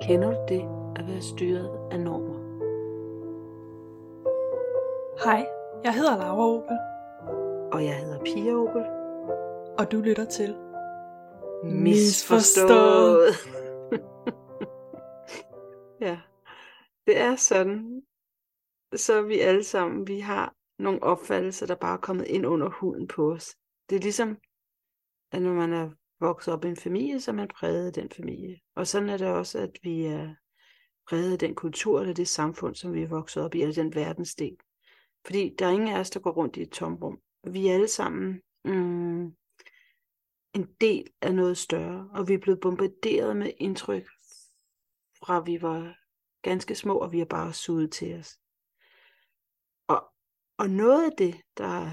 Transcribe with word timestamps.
Kender 0.00 0.30
du 0.30 0.44
det 0.48 0.62
at 0.96 1.06
være 1.06 1.22
styret 1.22 1.88
af 1.90 2.00
normer? 2.00 2.44
Hej, 5.24 5.46
jeg 5.84 5.94
hedder 5.94 6.16
Laura 6.16 6.54
Opel, 6.54 6.78
Og 7.72 7.84
jeg 7.84 7.96
hedder 7.96 8.24
Pia 8.24 8.54
Opel. 8.54 8.82
og 9.78 9.92
du 9.92 10.00
lytter 10.00 10.24
til 10.24 10.56
Misforstået. 11.64 13.28
ja, 16.06 16.20
det 17.06 17.20
er 17.20 17.36
sådan, 17.36 18.02
så 18.96 19.22
vi 19.22 19.40
alle 19.40 19.64
sammen, 19.64 20.06
vi 20.06 20.20
har 20.20 20.54
nogle 20.78 21.02
opfattelser, 21.02 21.66
der 21.66 21.74
bare 21.74 21.94
er 21.96 22.00
kommet 22.00 22.26
ind 22.26 22.46
under 22.46 22.68
huden 22.68 23.08
på 23.08 23.32
os. 23.32 23.56
Det 23.90 23.96
er 23.96 24.00
ligesom, 24.00 24.36
at 25.34 25.42
når 25.42 25.52
man 25.52 25.72
er 25.72 25.90
vokset 26.20 26.54
op 26.54 26.64
i 26.64 26.68
en 26.68 26.76
familie, 26.76 27.20
så 27.20 27.30
er 27.30 27.34
man 27.34 27.48
præget 27.48 27.86
af 27.86 27.92
den 27.92 28.10
familie. 28.10 28.60
Og 28.76 28.86
sådan 28.86 29.08
er 29.08 29.16
det 29.16 29.26
også, 29.26 29.58
at 29.58 29.70
vi 29.82 30.04
er 30.04 30.34
præget 31.08 31.32
af 31.32 31.38
den 31.38 31.54
kultur 31.54 32.00
eller 32.00 32.14
det 32.14 32.28
samfund, 32.28 32.74
som 32.74 32.94
vi 32.94 33.02
er 33.02 33.08
vokset 33.08 33.42
op 33.42 33.54
i, 33.54 33.62
eller 33.62 33.74
den 33.74 33.94
verdensdel. 33.94 34.56
Fordi 35.26 35.54
der 35.58 35.66
er 35.66 35.70
ingen 35.70 35.88
af 35.88 36.00
os, 36.00 36.10
der 36.10 36.20
går 36.20 36.30
rundt 36.30 36.56
i 36.56 36.62
et 36.62 36.70
tomrum. 36.70 37.20
Vi 37.44 37.68
er 37.68 37.74
alle 37.74 37.88
sammen 37.88 38.40
mm, 38.64 39.24
en 40.54 40.66
del 40.80 41.06
af 41.20 41.34
noget 41.34 41.58
større, 41.58 42.08
og 42.12 42.28
vi 42.28 42.34
er 42.34 42.38
blevet 42.38 42.60
bombarderet 42.60 43.36
med 43.36 43.52
indtryk 43.58 44.08
fra 45.18 45.40
vi 45.40 45.62
var 45.62 45.96
ganske 46.42 46.74
små, 46.74 46.98
og 46.98 47.12
vi 47.12 47.18
har 47.18 47.26
bare 47.26 47.52
suget 47.52 47.92
til 47.92 48.18
os. 48.18 48.38
Og, 49.88 50.12
og 50.58 50.70
noget 50.70 51.10
af 51.10 51.16
det, 51.18 51.40
der, 51.56 51.90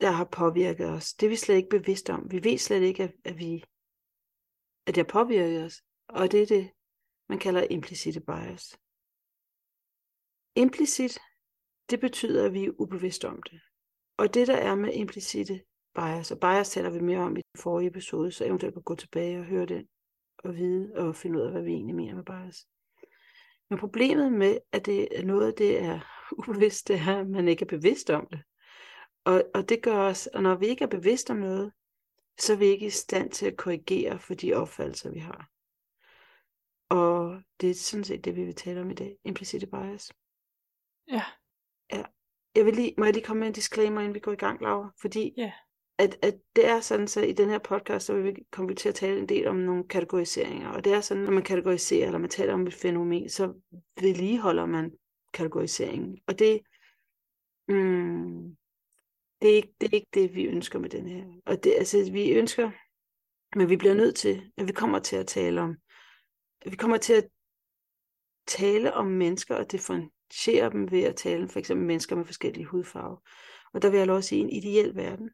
der 0.00 0.10
har 0.10 0.24
påvirket 0.24 0.88
os, 0.88 1.14
det 1.14 1.26
er 1.26 1.30
vi 1.30 1.36
slet 1.36 1.56
ikke 1.56 1.68
bevidst 1.68 2.10
om. 2.10 2.30
Vi 2.30 2.44
ved 2.44 2.58
slet 2.58 2.82
ikke, 2.82 3.02
at, 3.02 3.12
at, 3.24 3.38
vi, 3.38 3.64
at 4.86 4.94
det 4.94 4.96
har 4.96 5.24
påvirket 5.24 5.64
os. 5.64 5.82
Og 6.08 6.32
det 6.32 6.42
er 6.42 6.46
det, 6.46 6.70
man 7.28 7.38
kalder 7.38 7.66
implicite 7.70 8.20
bias. 8.20 8.78
Implicit, 10.56 11.18
det 11.90 12.00
betyder, 12.00 12.46
at 12.46 12.52
vi 12.52 12.64
er 12.64 12.70
ubevidste 12.78 13.28
om 13.28 13.42
det. 13.42 13.60
Og 14.16 14.34
det, 14.34 14.46
der 14.46 14.56
er 14.56 14.74
med 14.74 14.92
implicite 14.94 15.64
bias, 15.94 16.30
og 16.30 16.40
bias 16.40 16.70
taler 16.70 16.90
vi 16.90 17.00
mere 17.00 17.18
om 17.18 17.36
i 17.36 17.40
den 17.40 17.62
forrige 17.62 17.88
episode, 17.88 18.32
så 18.32 18.44
eventuelt 18.44 18.74
kan 18.74 18.82
gå 18.82 18.94
tilbage 18.94 19.38
og 19.38 19.44
høre 19.44 19.66
den, 19.66 19.88
og 20.38 20.54
vide 20.54 20.92
og 20.96 21.16
finde 21.16 21.38
ud 21.38 21.44
af, 21.44 21.50
hvad 21.50 21.62
vi 21.62 21.72
egentlig 21.72 21.96
mener 21.96 22.14
med 22.14 22.24
bias. 22.24 22.66
Men 23.70 23.78
problemet 23.78 24.32
med, 24.32 24.58
at 24.72 24.86
det 24.86 25.18
er 25.18 25.24
noget, 25.24 25.58
det 25.58 25.82
er 25.82 26.00
ubevidst, 26.38 26.88
det 26.88 26.96
er, 26.96 27.20
at 27.20 27.28
man 27.28 27.48
ikke 27.48 27.62
er 27.62 27.78
bevidst 27.78 28.10
om 28.10 28.26
det. 28.26 28.42
Og, 29.24 29.42
og 29.54 29.68
det 29.68 29.82
gør 29.82 29.98
os, 29.98 30.26
og 30.26 30.42
når 30.42 30.54
vi 30.54 30.66
ikke 30.66 30.84
er 30.84 30.88
bevidst 30.88 31.30
om 31.30 31.36
noget, 31.36 31.72
så 32.38 32.52
er 32.52 32.56
vi 32.56 32.66
ikke 32.66 32.86
i 32.86 32.90
stand 32.90 33.30
til 33.30 33.46
at 33.46 33.56
korrigere 33.56 34.18
for 34.18 34.34
de 34.34 34.54
opfattelser, 34.54 35.10
vi 35.10 35.18
har. 35.18 35.50
Og 36.88 37.42
det 37.60 37.70
er 37.70 37.74
sådan 37.74 38.04
set 38.04 38.24
det, 38.24 38.36
vi 38.36 38.44
vil 38.44 38.54
tale 38.54 38.80
om 38.80 38.90
i 38.90 38.94
dag. 38.94 39.16
Implicite 39.24 39.66
bias. 39.66 40.12
Ja, 41.08 41.22
Jeg 42.54 42.64
vil 42.64 42.74
lige, 42.74 42.94
må 42.98 43.04
jeg 43.04 43.14
lige 43.14 43.24
komme 43.24 43.40
med 43.40 43.46
en 43.48 43.52
disclaimer, 43.54 44.00
inden 44.00 44.14
vi 44.14 44.20
går 44.20 44.32
i 44.32 44.36
gang, 44.36 44.62
Laura? 44.62 44.92
Fordi 45.00 45.34
Ja. 45.36 45.52
at, 45.98 46.18
at 46.22 46.34
det 46.56 46.66
er 46.66 46.80
sådan, 46.80 47.08
så 47.08 47.20
i 47.20 47.32
den 47.32 47.50
her 47.50 47.58
podcast, 47.58 48.06
så 48.06 48.14
vil 48.14 48.24
vi 48.24 48.44
komme 48.50 48.74
til 48.74 48.88
at 48.88 48.94
tale 48.94 49.18
en 49.20 49.28
del 49.28 49.46
om 49.48 49.56
nogle 49.56 49.88
kategoriseringer. 49.88 50.68
Og 50.70 50.84
det 50.84 50.92
er 50.92 51.00
sådan, 51.00 51.22
når 51.22 51.32
man 51.32 51.42
kategoriserer, 51.42 52.06
eller 52.06 52.18
man 52.18 52.30
taler 52.30 52.54
om 52.54 52.66
et 52.66 52.74
fænomen, 52.74 53.28
så 53.28 53.54
vedligeholder 54.00 54.66
man 54.66 54.92
kategoriseringen. 55.32 56.18
Og 56.26 56.38
det, 56.38 56.60
mm, 57.68 58.56
det, 59.42 59.50
er 59.50 59.56
ikke, 59.56 59.74
det 59.80 59.88
er 59.88 59.94
ikke 59.94 60.10
det, 60.14 60.34
vi 60.34 60.44
ønsker 60.44 60.78
med 60.78 60.90
den 60.90 61.08
her. 61.08 61.24
Og 61.46 61.64
det, 61.64 61.74
altså, 61.78 62.10
vi 62.12 62.32
ønsker, 62.32 62.70
men 63.58 63.68
vi 63.68 63.76
bliver 63.76 63.94
nødt 63.94 64.16
til, 64.16 64.52
at 64.56 64.68
vi 64.68 64.72
kommer 64.72 64.98
til 64.98 65.16
at 65.16 65.26
tale 65.26 65.60
om, 65.60 65.76
at 66.60 66.72
vi 66.72 66.76
kommer 66.76 66.96
til 66.96 67.12
at 67.12 67.28
tale 68.46 68.94
om 68.94 69.06
mennesker 69.06 69.54
og 69.54 69.72
differentiere 69.72 70.70
dem 70.70 70.90
ved 70.90 71.02
at 71.02 71.16
tale 71.16 71.48
for 71.48 71.58
eksempel 71.58 71.86
mennesker 71.86 72.16
med 72.16 72.24
forskellige 72.24 72.66
hudfarver. 72.66 73.16
Og 73.74 73.82
der 73.82 73.90
vil 73.90 73.98
jeg 73.98 74.06
lov 74.06 74.18
at 74.18 74.24
sige, 74.24 74.38
i 74.38 74.42
en 74.42 74.50
ideel 74.50 74.96
verden, 74.96 75.30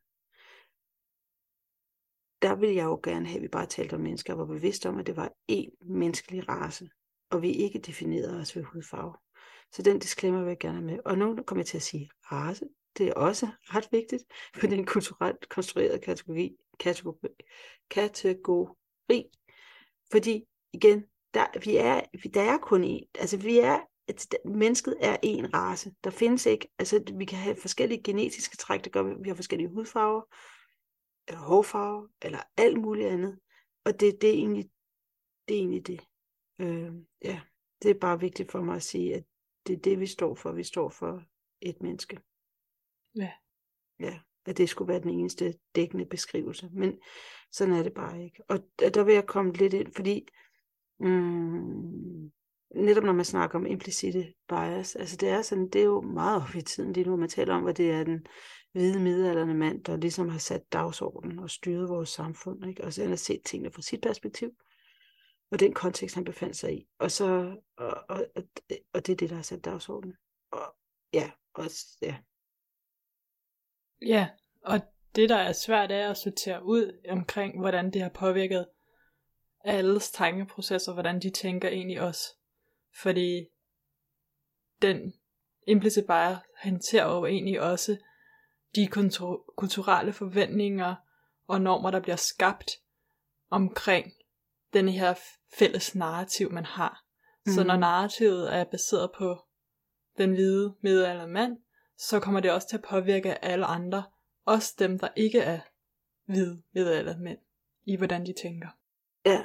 der 2.42 2.54
vil 2.54 2.74
jeg 2.74 2.84
jo 2.84 3.00
gerne 3.02 3.26
have, 3.26 3.36
at 3.36 3.42
vi 3.42 3.48
bare 3.48 3.66
talte 3.66 3.94
om 3.94 4.00
mennesker 4.00 4.32
og 4.32 4.38
var 4.38 4.46
bevidste 4.46 4.88
om, 4.88 4.98
at 4.98 5.06
det 5.06 5.16
var 5.16 5.32
én 5.52 5.86
menneskelig 5.94 6.48
race, 6.48 6.88
og 7.30 7.42
vi 7.42 7.50
ikke 7.50 7.78
definerede 7.78 8.40
os 8.40 8.56
ved 8.56 8.62
hudfarve. 8.62 9.14
Så 9.72 9.82
den 9.82 9.98
disclaimer 9.98 10.40
vil 10.40 10.48
jeg 10.48 10.58
gerne 10.58 10.78
have 10.78 10.86
med. 10.86 10.98
Og 11.04 11.18
nu 11.18 11.42
kommer 11.42 11.60
jeg 11.60 11.66
til 11.66 11.76
at 11.76 11.82
sige 11.82 12.10
race. 12.22 12.64
Det 12.98 13.08
er 13.08 13.12
også 13.14 13.46
ret 13.62 13.88
vigtigt, 13.92 14.22
for 14.54 14.60
det 14.66 14.72
er 14.72 14.78
en 14.78 14.86
kulturelt 14.86 15.48
konstrueret 15.48 16.02
kategori. 16.02 16.56
kategori, 16.78 17.28
kategori. 17.90 19.24
Fordi 20.12 20.44
igen, 20.72 21.04
der, 21.34 21.46
vi 21.64 21.76
er, 21.76 22.00
vi- 22.22 22.28
der 22.28 22.42
er 22.42 22.58
kun 22.58 22.84
én. 22.84 23.06
Altså 23.14 23.36
vi 23.36 23.58
er, 23.58 23.80
at 24.08 24.26
mennesket 24.44 24.96
er 25.00 25.16
en 25.22 25.54
race. 25.54 25.94
Der 26.04 26.10
findes 26.10 26.46
ikke, 26.46 26.68
altså 26.78 27.04
vi 27.18 27.24
kan 27.24 27.38
have 27.38 27.56
forskellige 27.56 28.02
genetiske 28.02 28.56
træk, 28.56 28.84
der 28.84 28.90
gør, 28.90 29.00
at 29.00 29.16
vi 29.22 29.28
har 29.28 29.36
forskellige 29.36 29.68
hudfarver, 29.68 30.22
eller 31.28 31.40
hårfarver, 31.40 32.08
eller 32.22 32.38
alt 32.56 32.80
muligt 32.80 33.08
andet. 33.08 33.38
Og 33.84 34.00
det, 34.00 34.18
det, 34.20 34.30
er, 34.30 34.34
egentlig, 34.34 34.70
det 35.48 35.54
er 35.54 35.58
egentlig 35.58 35.86
det. 35.86 36.00
Øh, 36.58 36.92
ja, 37.24 37.40
det 37.82 37.90
er 37.90 37.98
bare 38.00 38.20
vigtigt 38.20 38.50
for 38.52 38.60
mig 38.62 38.76
at 38.76 38.82
sige, 38.82 39.14
at 39.14 39.24
det 39.66 39.72
er 39.72 39.80
det, 39.80 40.00
vi 40.00 40.06
står 40.06 40.34
for. 40.34 40.52
Vi 40.52 40.64
står 40.64 40.88
for 40.88 41.22
et 41.60 41.82
menneske. 41.82 42.18
Ja. 43.16 43.30
Ja, 44.00 44.18
at 44.46 44.58
det 44.58 44.68
skulle 44.68 44.88
være 44.88 45.02
den 45.02 45.10
eneste 45.10 45.54
dækkende 45.74 46.06
beskrivelse. 46.06 46.68
Men 46.72 46.98
sådan 47.52 47.74
er 47.74 47.82
det 47.82 47.94
bare 47.94 48.24
ikke. 48.24 48.42
Og 48.48 48.58
der 48.78 49.04
vil 49.04 49.14
jeg 49.14 49.26
komme 49.26 49.52
lidt 49.52 49.74
ind, 49.74 49.92
fordi 49.94 50.28
mm, 51.00 52.32
netop 52.74 53.04
når 53.04 53.12
man 53.12 53.24
snakker 53.24 53.58
om 53.58 53.66
implicite 53.66 54.34
bias, 54.48 54.96
altså 54.96 55.16
det 55.16 55.28
er 55.28 55.42
sådan, 55.42 55.68
det 55.68 55.80
er 55.80 55.84
jo 55.84 56.00
meget 56.00 56.42
op 56.42 56.54
i 56.54 56.62
tiden 56.62 56.92
lige 56.92 57.06
nu, 57.06 57.16
man 57.16 57.28
taler 57.28 57.54
om, 57.54 57.62
hvad 57.62 57.74
det 57.74 57.90
er 57.90 58.04
den 58.04 58.26
hvide 58.72 59.00
middelalderne 59.00 59.54
mand, 59.54 59.84
der 59.84 59.96
ligesom 59.96 60.28
har 60.28 60.38
sat 60.38 60.72
dagsordenen 60.72 61.38
og 61.38 61.50
styret 61.50 61.88
vores 61.88 62.08
samfund, 62.08 62.66
ikke? 62.66 62.84
og 62.84 62.92
så 62.92 63.00
han 63.00 63.10
har 63.10 63.16
set 63.16 63.42
tingene 63.44 63.72
fra 63.72 63.82
sit 63.82 64.00
perspektiv, 64.00 64.50
og 65.50 65.60
den 65.60 65.74
kontekst, 65.74 66.14
han 66.14 66.24
befandt 66.24 66.56
sig 66.56 66.74
i. 66.78 66.88
Og 66.98 67.10
så, 67.10 67.56
og, 67.76 68.04
og, 68.08 68.26
og, 68.36 68.42
og 68.92 69.06
det 69.06 69.12
er 69.12 69.16
det, 69.16 69.30
der 69.30 69.36
har 69.36 69.42
sat 69.42 69.64
dagsordenen. 69.64 70.16
Og 70.50 70.74
ja, 71.12 71.30
og, 71.54 71.64
ja, 72.02 72.16
ja, 74.02 74.28
og 74.62 74.80
det 75.16 75.28
der 75.28 75.36
er 75.36 75.52
svært 75.52 75.90
er 75.90 76.10
at 76.10 76.16
sortere 76.16 76.64
ud 76.64 77.00
omkring, 77.10 77.60
hvordan 77.60 77.90
det 77.90 78.02
har 78.02 78.08
påvirket 78.08 78.66
alles 79.64 80.10
tankeprocesser, 80.10 80.92
hvordan 80.92 81.20
de 81.20 81.30
tænker 81.30 81.68
i 81.68 81.98
os. 81.98 82.36
Fordi 83.02 83.46
den 84.82 85.14
implicit 85.66 86.06
bias 86.06 86.38
håndterer 86.62 87.14
jo 87.16 87.26
egentlig 87.26 87.60
også 87.60 87.96
de 88.74 88.86
kultur- 88.86 89.54
kulturelle 89.56 90.12
forventninger 90.12 90.94
og 91.46 91.60
normer, 91.60 91.90
der 91.90 92.00
bliver 92.00 92.16
skabt 92.16 92.70
omkring 93.50 94.12
den 94.72 94.88
her 94.88 95.14
fælles 95.58 95.94
narrativ, 95.94 96.52
man 96.52 96.64
har. 96.64 97.04
Mm. 97.46 97.52
Så 97.52 97.60
Mhm. 97.60 97.66
når 97.66 97.76
narrativet 97.76 98.54
er 98.54 98.64
baseret 98.64 99.10
på 99.18 99.38
den 100.18 100.32
hvide 100.32 100.74
middelalder 100.80 101.26
mand, 101.26 101.58
så 101.98 102.20
kommer 102.20 102.40
det 102.40 102.52
også 102.52 102.68
til 102.68 102.76
at 102.76 102.84
påvirke 102.88 103.44
alle 103.44 103.66
andre, 103.66 104.04
også 104.46 104.74
dem, 104.78 104.98
der 104.98 105.08
ikke 105.16 105.38
er 105.38 105.60
hvide 106.26 106.62
eller 106.98 107.18
mænd, 107.18 107.38
i 107.86 107.96
hvordan 107.96 108.26
de 108.26 108.32
tænker. 108.42 108.68
Ja, 109.26 109.44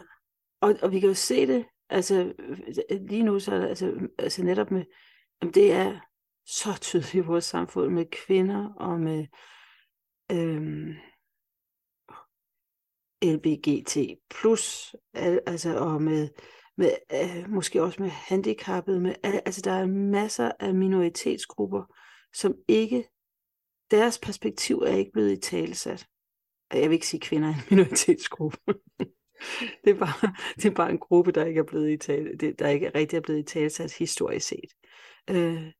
og, 0.62 0.76
og 0.82 0.92
vi 0.92 1.00
kan 1.00 1.10
jo 1.10 1.16
se 1.16 1.48
det, 1.48 1.66
altså 1.90 2.34
lige 2.90 3.24
nu, 3.24 3.40
så 3.40 3.56
er 3.56 3.68
altså, 3.68 4.10
altså 4.18 4.44
netop 4.44 4.72
med, 4.72 4.86
jamen 5.42 5.54
det 5.54 5.72
er 5.72 6.00
så 6.46 6.80
tydeligt 6.82 7.14
i 7.14 7.20
vores 7.20 7.46
samfund 7.46 7.92
med 7.92 8.06
kvinder 8.12 8.74
og 8.74 9.00
med 9.00 9.28
øhm, 10.32 10.94
LBGT 13.24 13.98
plus, 14.30 14.96
al- 15.14 15.42
altså 15.48 15.78
og 15.78 16.02
med, 16.02 16.30
med 16.78 16.92
øh, 17.14 17.50
måske 17.50 17.84
også 17.84 18.02
med 18.02 18.10
handicappede, 18.10 19.00
med, 19.00 19.16
al- 19.24 19.42
altså 19.46 19.62
der 19.62 19.72
er 19.72 19.86
masser 19.86 20.52
af 20.60 20.76
minoritetsgrupper, 20.76 21.84
som 22.34 22.56
ikke, 22.68 23.10
deres 23.92 24.20
perspektiv 24.20 24.78
er 24.78 24.96
ikke 24.96 25.12
blevet 25.12 25.32
i 25.32 25.40
talesat. 25.40 26.08
Jeg 26.74 26.90
vil 26.90 26.94
ikke 26.94 27.08
sige, 27.08 27.20
kvinder 27.20 27.50
er 27.50 27.54
en 27.54 27.62
minoritetsgruppe. 27.72 28.58
det, 29.84 29.90
er 29.90 30.00
bare, 30.00 30.34
det 30.56 30.66
er 30.66 30.76
bare 30.76 30.92
en 30.92 31.00
gruppe, 31.00 31.32
der 31.32 31.46
ikke 31.46 31.60
er 31.60 31.64
blevet 31.64 31.92
i 31.92 31.98
tale, 31.98 32.38
der 32.60 32.68
ikke 32.68 32.92
rigtig 32.96 33.18
er 33.18 33.22
blevet 33.22 33.40
i 33.40 33.44
talesat 33.44 33.94
historisk 33.94 34.48
set. 34.48 34.74
Øh, 35.30 35.72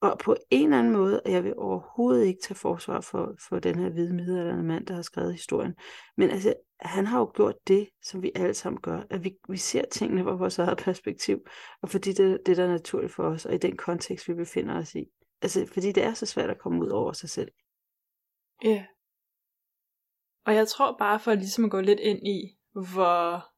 og 0.00 0.18
på 0.18 0.36
en 0.50 0.64
eller 0.64 0.78
anden 0.78 0.92
måde, 0.92 1.20
og 1.20 1.32
jeg 1.32 1.44
vil 1.44 1.54
overhovedet 1.56 2.26
ikke 2.26 2.40
tage 2.42 2.54
forsvar 2.54 3.00
for, 3.00 3.34
for 3.48 3.58
den 3.58 3.78
her 3.78 3.90
hvide 3.90 4.14
middelalderne 4.14 4.62
mand, 4.62 4.86
der 4.86 4.94
har 4.94 5.02
skrevet 5.02 5.32
historien, 5.32 5.74
men 6.16 6.30
altså, 6.30 6.54
han 6.80 7.06
har 7.06 7.18
jo 7.18 7.30
gjort 7.34 7.54
det, 7.68 7.88
som 8.02 8.22
vi 8.22 8.32
alle 8.34 8.54
sammen 8.54 8.80
gør, 8.80 9.02
at 9.10 9.24
vi, 9.24 9.36
vi 9.48 9.56
ser 9.56 9.84
tingene 9.92 10.22
fra 10.22 10.34
vores 10.34 10.58
eget 10.58 10.78
perspektiv, 10.78 11.46
og 11.82 11.90
fordi 11.90 12.12
det, 12.12 12.40
det 12.46 12.56
der 12.56 12.64
er 12.64 12.68
naturligt 12.68 13.12
for 13.12 13.22
os, 13.22 13.46
og 13.46 13.54
i 13.54 13.58
den 13.58 13.76
kontekst, 13.76 14.28
vi 14.28 14.34
befinder 14.34 14.78
os 14.78 14.94
i. 14.94 15.04
Altså, 15.44 15.66
fordi 15.72 15.92
det 15.92 16.02
er 16.02 16.14
så 16.14 16.26
svært 16.26 16.50
at 16.50 16.58
komme 16.58 16.84
ud 16.84 16.88
over 16.88 17.12
sig 17.12 17.30
selv. 17.30 17.52
Ja. 18.64 18.84
Og 20.44 20.54
jeg 20.54 20.68
tror 20.68 20.96
bare 20.98 21.20
for 21.20 21.34
ligesom 21.34 21.64
at 21.64 21.70
gå 21.70 21.80
lidt 21.80 22.00
ind 22.00 22.26
i, 22.26 22.58
hvor 22.72 23.50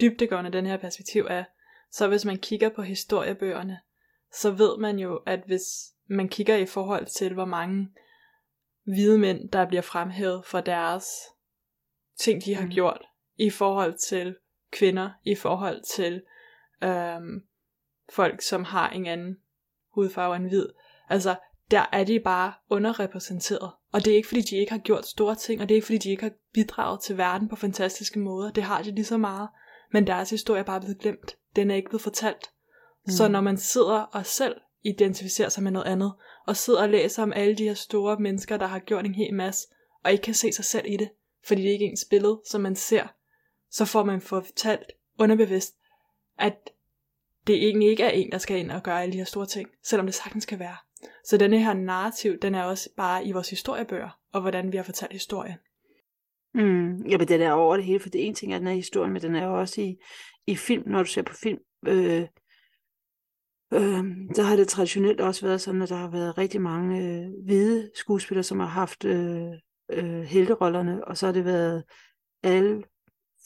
dybdegående 0.00 0.52
den 0.52 0.66
her 0.66 0.76
perspektiv 0.76 1.26
er, 1.30 1.44
så 1.90 2.08
hvis 2.08 2.24
man 2.24 2.38
kigger 2.38 2.68
på 2.68 2.82
historiebøgerne, 2.82 3.80
så 4.32 4.50
ved 4.50 4.78
man 4.78 4.98
jo, 4.98 5.16
at 5.16 5.40
hvis 5.46 5.62
man 6.06 6.28
kigger 6.28 6.56
i 6.56 6.66
forhold 6.66 7.06
til, 7.06 7.34
hvor 7.34 7.44
mange 7.44 7.88
hvide 8.84 9.18
mænd, 9.18 9.48
der 9.48 9.68
bliver 9.68 9.82
fremhævet 9.82 10.46
for 10.46 10.60
deres 10.60 11.06
ting, 12.18 12.44
de 12.44 12.54
har 12.54 12.64
mm. 12.64 12.70
gjort, 12.70 13.06
i 13.36 13.50
forhold 13.50 13.98
til 13.98 14.36
kvinder, 14.72 15.10
i 15.24 15.34
forhold 15.34 15.82
til 15.82 16.22
øhm, 16.82 17.46
folk, 18.12 18.42
som 18.42 18.64
har 18.64 18.90
en 18.90 19.06
anden 19.06 19.43
hudfarve 19.94 20.36
end 20.36 20.48
hvid. 20.48 20.66
Altså, 21.08 21.34
der 21.70 21.86
er 21.92 22.04
de 22.04 22.20
bare 22.20 22.52
underrepræsenteret. 22.70 23.70
Og 23.92 24.04
det 24.04 24.12
er 24.12 24.16
ikke 24.16 24.28
fordi, 24.28 24.40
de 24.40 24.56
ikke 24.56 24.72
har 24.72 24.78
gjort 24.78 25.06
store 25.06 25.34
ting, 25.34 25.60
og 25.60 25.68
det 25.68 25.74
er 25.74 25.76
ikke 25.76 25.86
fordi, 25.86 25.98
de 25.98 26.10
ikke 26.10 26.22
har 26.22 26.32
bidraget 26.52 27.00
til 27.00 27.18
verden 27.18 27.48
på 27.48 27.56
fantastiske 27.56 28.18
måder. 28.18 28.50
Det 28.50 28.62
har 28.62 28.82
de 28.82 28.90
lige 28.94 29.04
så 29.04 29.16
meget. 29.16 29.48
Men 29.92 30.06
deres 30.06 30.30
historie 30.30 30.60
er 30.60 30.64
bare 30.64 30.80
blevet 30.80 30.98
glemt. 30.98 31.36
Den 31.56 31.70
er 31.70 31.74
ikke 31.74 31.88
blevet 31.88 32.02
fortalt. 32.02 32.50
Mm. 33.06 33.10
Så 33.10 33.28
når 33.28 33.40
man 33.40 33.56
sidder 33.56 34.00
og 34.00 34.26
selv 34.26 34.56
identificerer 34.82 35.48
sig 35.48 35.62
med 35.62 35.70
noget 35.70 35.86
andet, 35.86 36.12
og 36.46 36.56
sidder 36.56 36.82
og 36.82 36.88
læser 36.88 37.22
om 37.22 37.32
alle 37.32 37.56
de 37.56 37.64
her 37.64 37.74
store 37.74 38.16
mennesker, 38.20 38.56
der 38.56 38.66
har 38.66 38.78
gjort 38.78 39.04
en 39.04 39.14
hel 39.14 39.34
masse, 39.34 39.68
og 40.04 40.12
ikke 40.12 40.22
kan 40.22 40.34
se 40.34 40.52
sig 40.52 40.64
selv 40.64 40.84
i 40.88 40.96
det, 40.96 41.10
fordi 41.46 41.62
det 41.62 41.68
ikke 41.68 41.84
er 41.84 41.90
ens 41.90 42.06
billede, 42.10 42.40
som 42.50 42.60
man 42.60 42.76
ser, 42.76 43.06
så 43.70 43.84
får 43.84 44.04
man 44.04 44.20
fortalt 44.20 44.92
underbevidst, 45.18 45.74
at 46.38 46.70
det 47.46 47.54
egentlig 47.64 47.88
ikke 47.88 48.02
er 48.02 48.10
en, 48.10 48.32
der 48.32 48.38
skal 48.38 48.58
ind 48.58 48.70
og 48.70 48.82
gøre 48.82 49.02
alle 49.02 49.12
de 49.12 49.18
her 49.18 49.24
store 49.24 49.46
ting, 49.46 49.68
selvom 49.82 50.06
det 50.06 50.14
sagtens 50.14 50.46
kan 50.46 50.58
være. 50.58 50.76
Så 51.24 51.36
denne 51.36 51.58
her 51.58 51.74
narrativ, 51.74 52.38
den 52.38 52.54
er 52.54 52.62
også 52.62 52.88
bare 52.96 53.26
i 53.26 53.32
vores 53.32 53.50
historiebøger, 53.50 54.18
og 54.32 54.40
hvordan 54.40 54.72
vi 54.72 54.76
har 54.76 54.84
fortalt 54.84 55.12
historien. 55.12 55.58
Mm, 56.54 57.02
men 57.18 57.28
den 57.28 57.40
er 57.40 57.52
over 57.52 57.76
det 57.76 57.84
hele, 57.84 58.00
for 58.00 58.08
det 58.08 58.26
ene 58.26 58.34
ting 58.34 58.54
er, 58.54 58.58
den 58.58 58.66
er 58.66 58.72
historien, 58.72 59.12
men 59.12 59.22
den 59.22 59.34
er 59.34 59.46
jo 59.46 59.60
også 59.60 59.80
i, 59.80 59.96
i 60.46 60.56
film, 60.56 60.88
når 60.88 60.98
du 61.02 61.08
ser 61.08 61.22
på 61.22 61.34
film. 61.34 61.58
Øh, 61.86 62.26
øh, 63.72 64.04
der 64.36 64.42
har 64.42 64.56
det 64.56 64.68
traditionelt 64.68 65.20
også 65.20 65.46
været 65.46 65.60
sådan, 65.60 65.82
at 65.82 65.88
der 65.88 65.96
har 65.96 66.10
været 66.10 66.38
rigtig 66.38 66.60
mange 66.60 66.98
øh, 66.98 67.44
hvide 67.44 67.90
skuespillere, 67.94 68.42
som 68.42 68.60
har 68.60 68.66
haft 68.66 69.04
øh, 69.04 69.52
øh, 69.90 70.22
helterollerne, 70.22 71.04
og 71.08 71.16
så 71.16 71.26
har 71.26 71.32
det 71.32 71.44
været 71.44 71.84
alle 72.42 72.82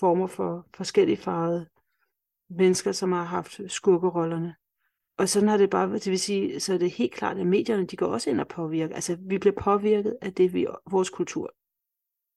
former 0.00 0.26
for 0.26 0.66
forskellige 0.74 1.16
farvede 1.16 1.66
mennesker, 2.50 2.92
som 2.92 3.12
har 3.12 3.24
haft 3.24 3.60
skurkerollerne. 3.66 4.54
Og 5.18 5.28
sådan 5.28 5.48
har 5.48 5.56
det 5.56 5.70
bare, 5.70 5.92
det 5.92 6.10
vil 6.10 6.20
sige, 6.20 6.60
så 6.60 6.74
er 6.74 6.78
det 6.78 6.90
helt 6.90 7.12
klart, 7.12 7.38
at 7.38 7.46
medierne, 7.46 7.86
de 7.86 7.96
går 7.96 8.06
også 8.06 8.30
ind 8.30 8.40
og 8.40 8.48
påvirker. 8.48 8.94
Altså, 8.94 9.16
vi 9.20 9.38
bliver 9.38 9.56
påvirket 9.60 10.16
af 10.20 10.34
det, 10.34 10.54
vi, 10.54 10.66
vores 10.90 11.10
kultur. 11.10 11.54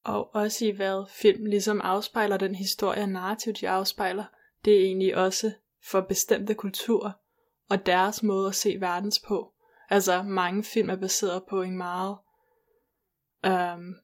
Og 0.03 0.35
også 0.35 0.65
i 0.65 0.71
hvad 0.71 1.05
film 1.09 1.45
ligesom 1.45 1.81
afspejler 1.81 2.37
den 2.37 2.55
historie 2.55 3.01
og 3.01 3.09
narrativ, 3.09 3.53
de 3.53 3.69
afspejler, 3.69 4.23
det 4.65 4.75
er 4.75 4.85
egentlig 4.85 5.17
også 5.17 5.51
for 5.83 6.01
bestemte 6.01 6.53
kulturer 6.53 7.11
og 7.69 7.85
deres 7.85 8.23
måde 8.23 8.47
at 8.47 8.55
se 8.55 8.77
verdens 8.79 9.19
på. 9.27 9.53
Altså, 9.89 10.23
mange 10.23 10.63
film 10.63 10.89
er 10.89 10.95
baseret 10.95 11.43
på 11.49 11.61
en 11.61 11.77
meget 11.77 12.17
øhm, 13.45 13.95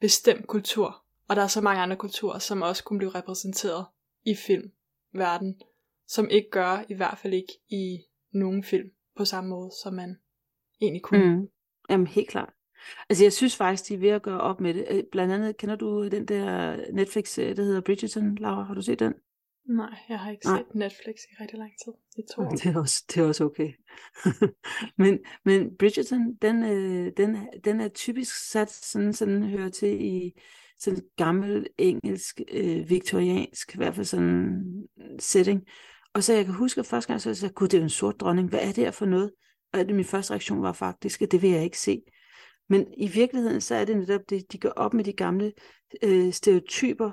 bestemt 0.00 0.46
kultur, 0.46 1.02
og 1.28 1.36
der 1.36 1.42
er 1.42 1.46
så 1.46 1.60
mange 1.60 1.82
andre 1.82 1.96
kulturer, 1.96 2.38
som 2.38 2.62
også 2.62 2.84
kunne 2.84 2.98
blive 2.98 3.14
repræsenteret 3.14 3.86
i 4.24 4.34
film 4.34 4.72
filmverden, 5.16 5.60
som 6.08 6.28
ikke 6.30 6.50
gør, 6.50 6.84
i 6.88 6.94
hvert 6.94 7.18
fald 7.18 7.34
ikke 7.34 7.52
i 7.68 7.98
nogen 8.32 8.64
film, 8.64 8.88
på 9.16 9.24
samme 9.24 9.50
måde, 9.50 9.70
som 9.82 9.94
man 9.94 10.16
egentlig 10.80 11.02
kunne. 11.02 11.36
Mm. 11.36 11.48
Jamen, 11.90 12.06
helt 12.06 12.28
klart. 12.28 12.52
Altså, 13.08 13.24
jeg 13.24 13.32
synes 13.32 13.56
faktisk, 13.56 13.88
de 13.88 13.94
er 13.94 13.98
ved 13.98 14.08
at 14.08 14.22
gøre 14.22 14.40
op 14.40 14.60
med 14.60 14.74
det. 14.74 14.86
Øh, 14.90 15.02
blandt 15.12 15.34
andet, 15.34 15.56
kender 15.56 15.76
du 15.76 16.08
den 16.08 16.26
der 16.26 16.76
Netflix-serie, 16.92 17.56
der 17.56 17.62
hedder 17.62 17.80
Bridgerton, 17.80 18.34
Laura? 18.34 18.62
Har 18.62 18.74
du 18.74 18.82
set 18.82 18.98
den? 18.98 19.14
Nej, 19.68 19.94
jeg 20.08 20.18
har 20.18 20.30
ikke 20.30 20.46
Nej. 20.46 20.58
set 20.58 20.74
Netflix 20.74 21.14
i 21.14 21.34
rigtig 21.40 21.58
lang 21.58 21.72
tid. 21.84 21.92
I 22.18 22.22
to 22.34 22.42
år. 22.42 22.48
Det 22.48 22.66
er 22.66 22.78
også, 22.80 23.04
det 23.08 23.16
er 23.16 23.26
også 23.26 23.44
okay. 23.44 23.72
men, 25.02 25.18
men 25.44 25.76
Bridgerton, 25.78 26.34
den, 26.42 26.62
øh, 26.62 27.12
den, 27.16 27.36
den 27.64 27.80
er 27.80 27.88
typisk 27.88 28.50
sat 28.50 28.70
sådan, 28.70 29.12
sådan 29.12 29.42
hører 29.42 29.68
til 29.68 30.04
i 30.04 30.32
sådan 30.78 31.02
gammel 31.16 31.66
engelsk, 31.78 32.40
øh, 32.52 32.90
viktoriansk, 32.90 33.74
i 33.74 33.76
hvert 33.76 33.94
fald 33.94 34.06
sådan 34.06 34.62
setting. 35.18 35.62
Og 36.14 36.22
så 36.22 36.32
jeg 36.32 36.44
kan 36.44 36.54
huske, 36.54 36.80
at 36.80 36.86
første 36.86 37.08
gang 37.08 37.20
så 37.20 37.28
jeg 37.28 37.36
sagde, 37.36 37.54
gud, 37.54 37.68
det 37.68 37.78
er 37.78 37.82
en 37.82 37.90
sort 37.90 38.20
dronning, 38.20 38.48
hvad 38.48 38.60
er 38.60 38.72
det 38.72 38.76
her 38.76 38.90
for 38.90 39.06
noget? 39.06 39.32
Og 39.72 39.78
det, 39.78 39.94
min 39.94 40.04
første 40.04 40.30
reaktion 40.30 40.62
var 40.62 40.72
faktisk, 40.72 41.22
at 41.22 41.32
det 41.32 41.42
vil 41.42 41.50
jeg 41.50 41.64
ikke 41.64 41.78
se. 41.78 42.02
Men 42.68 42.86
i 42.96 43.08
virkeligheden, 43.08 43.60
så 43.60 43.74
er 43.74 43.84
det 43.84 43.96
netop 43.96 44.20
det, 44.30 44.52
de 44.52 44.58
går 44.58 44.68
op 44.68 44.94
med 44.94 45.04
de 45.04 45.12
gamle 45.12 45.52
øh, 46.02 46.32
stereotyper, 46.32 47.12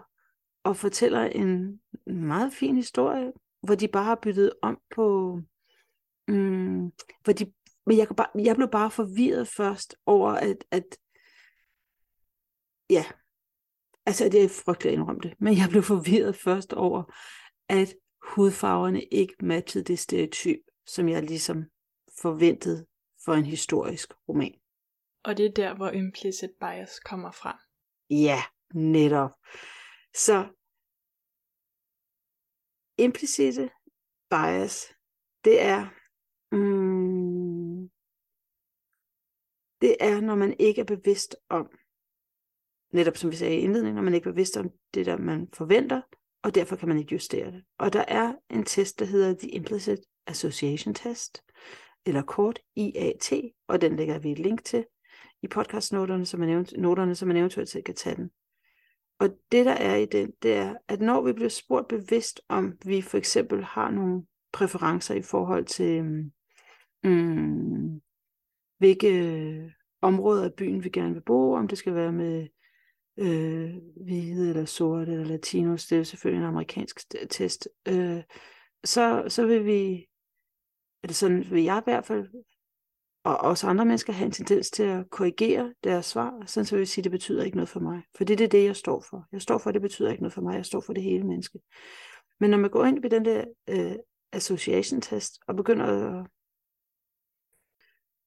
og 0.63 0.77
fortæller 0.77 1.21
en 1.21 1.79
meget 2.07 2.53
fin 2.53 2.75
historie, 2.75 3.31
hvor 3.61 3.75
de 3.75 3.87
bare 3.87 4.03
har 4.03 4.19
byttet 4.21 4.53
om 4.61 4.79
på, 4.95 5.39
mm, 6.27 6.91
hvor 7.23 7.33
de, 7.33 7.53
men 7.85 7.97
jeg, 7.97 8.07
bare, 8.17 8.29
jeg 8.35 8.55
blev 8.55 8.69
bare 8.71 8.91
forvirret 8.91 9.47
først 9.47 9.95
over, 10.05 10.31
at, 10.31 10.65
at 10.71 10.83
ja, 12.89 13.05
altså 14.05 14.29
det 14.29 14.43
er 14.43 14.49
frygteligt 14.65 14.93
at 14.93 14.99
indrømme 14.99 15.21
det, 15.21 15.33
men 15.39 15.57
jeg 15.57 15.67
blev 15.69 15.83
forvirret 15.83 16.35
først 16.35 16.73
over, 16.73 17.03
at 17.69 17.95
hudfarverne 18.23 19.03
ikke 19.03 19.35
matchede 19.39 19.83
det 19.83 19.99
stereotyp, 19.99 20.59
som 20.87 21.09
jeg 21.09 21.23
ligesom 21.23 21.63
forventede 22.21 22.85
for 23.25 23.33
en 23.33 23.45
historisk 23.45 24.13
roman. 24.29 24.59
Og 25.23 25.37
det 25.37 25.45
er 25.45 25.51
der, 25.51 25.75
hvor 25.75 25.89
implicit 25.89 26.51
bias 26.59 26.99
kommer 26.99 27.31
fra. 27.31 27.59
Ja, 28.09 28.39
netop. 28.73 29.31
Så 30.15 30.47
implicite 32.97 33.69
bias, 34.29 34.93
det 35.45 35.61
er, 35.61 35.81
mm, 36.55 37.89
det 39.81 39.97
er, 39.99 40.21
når 40.21 40.35
man 40.35 40.55
ikke 40.59 40.81
er 40.81 40.85
bevidst 40.85 41.35
om, 41.49 41.71
netop 42.93 43.17
som 43.17 43.31
vi 43.31 43.35
sagde 43.35 43.55
i 43.55 43.59
indledningen, 43.59 43.95
når 43.95 44.01
man 44.01 44.13
ikke 44.13 44.29
er 44.29 44.31
bevidst 44.31 44.57
om 44.57 44.69
det, 44.93 45.05
der 45.05 45.17
man 45.17 45.47
forventer, 45.53 46.01
og 46.43 46.55
derfor 46.55 46.75
kan 46.75 46.87
man 46.87 46.97
ikke 46.97 47.13
justere 47.13 47.51
det. 47.51 47.63
Og 47.79 47.93
der 47.93 48.05
er 48.07 48.33
en 48.49 48.63
test, 48.63 48.99
der 48.99 49.05
hedder 49.05 49.35
The 49.39 49.49
Implicit 49.49 49.99
Association 50.27 50.93
Test, 50.93 51.43
eller 52.05 52.21
kort 52.21 52.59
IAT, 52.75 53.33
og 53.67 53.81
den 53.81 53.95
lægger 53.95 54.19
vi 54.19 54.31
et 54.31 54.39
link 54.39 54.63
til 54.63 54.85
i 55.41 55.47
podcastnoterne, 55.47 56.25
så 56.25 56.37
man, 56.37 56.49
event- 56.49 56.81
noterne, 56.81 57.15
så 57.15 57.25
man 57.25 57.37
eventuelt 57.37 57.69
selv 57.69 57.83
kan 57.83 57.95
tage 57.95 58.15
den. 58.15 58.31
Og 59.19 59.29
det 59.51 59.65
der 59.65 59.71
er 59.71 59.95
i 59.95 60.05
den, 60.05 60.31
det 60.43 60.53
er, 60.53 60.75
at 60.87 61.01
når 61.01 61.21
vi 61.21 61.33
bliver 61.33 61.49
spurgt 61.49 61.87
bevidst 61.87 62.41
om, 62.49 62.73
vi 62.85 63.01
for 63.01 63.17
eksempel 63.17 63.63
har 63.63 63.91
nogle 63.91 64.23
præferencer 64.51 65.15
i 65.15 65.21
forhold 65.21 65.65
til, 65.65 66.03
mm, 66.03 66.31
mm 67.03 68.01
hvilke 68.77 69.73
områder 70.01 70.43
af 70.43 70.53
byen 70.53 70.83
vi 70.83 70.89
gerne 70.89 71.13
vil 71.13 71.21
bo, 71.21 71.53
om 71.53 71.67
det 71.67 71.77
skal 71.77 71.95
være 71.95 72.11
med 72.11 72.47
øh, 73.17 73.73
hvide 74.05 74.49
eller 74.49 74.65
sorte 74.65 75.11
eller 75.11 75.25
latinos, 75.25 75.85
det 75.85 75.99
er 75.99 76.03
selvfølgelig 76.03 76.41
en 76.41 76.49
amerikansk 76.49 76.99
test, 77.29 77.67
øh, 77.87 78.23
så, 78.83 79.23
så 79.27 79.45
vil 79.45 79.65
vi, 79.65 80.07
eller 81.03 81.13
sådan 81.13 81.51
vil 81.51 81.63
jeg 81.63 81.77
i 81.77 81.85
hvert 81.85 82.05
fald 82.05 82.27
og 83.23 83.37
også 83.37 83.67
andre 83.67 83.85
mennesker 83.85 84.13
have 84.13 84.25
en 84.25 84.31
tendens 84.31 84.71
til 84.71 84.83
at 84.83 85.09
korrigere 85.09 85.73
deres 85.83 86.05
svar, 86.05 86.43
sådan 86.45 86.65
så 86.65 86.75
vil 86.75 86.81
jeg 86.81 86.87
sige, 86.87 87.01
at 87.01 87.03
det 87.03 87.11
betyder 87.11 87.43
ikke 87.43 87.57
noget 87.57 87.69
for 87.69 87.79
mig. 87.79 88.03
For 88.17 88.23
det 88.23 88.41
er 88.41 88.47
det, 88.47 88.65
jeg 88.65 88.75
står 88.75 89.05
for. 89.09 89.27
Jeg 89.31 89.41
står 89.41 89.57
for, 89.57 89.69
at 89.69 89.73
det 89.73 89.81
betyder 89.81 90.11
ikke 90.11 90.23
noget 90.23 90.33
for 90.33 90.41
mig. 90.41 90.55
Jeg 90.55 90.65
står 90.65 90.81
for 90.81 90.93
det 90.93 91.03
hele 91.03 91.23
menneske. 91.23 91.59
Men 92.39 92.49
når 92.49 92.57
man 92.57 92.69
går 92.69 92.85
ind 92.85 93.05
i 93.05 93.09
den 93.09 93.25
der 93.25 93.45
øh, 93.69 93.95
association 94.31 95.01
test, 95.01 95.39
og 95.47 95.55
begynder 95.55 95.85
at, 95.85 96.27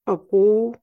at 0.07 0.21
bruge, 0.31 0.75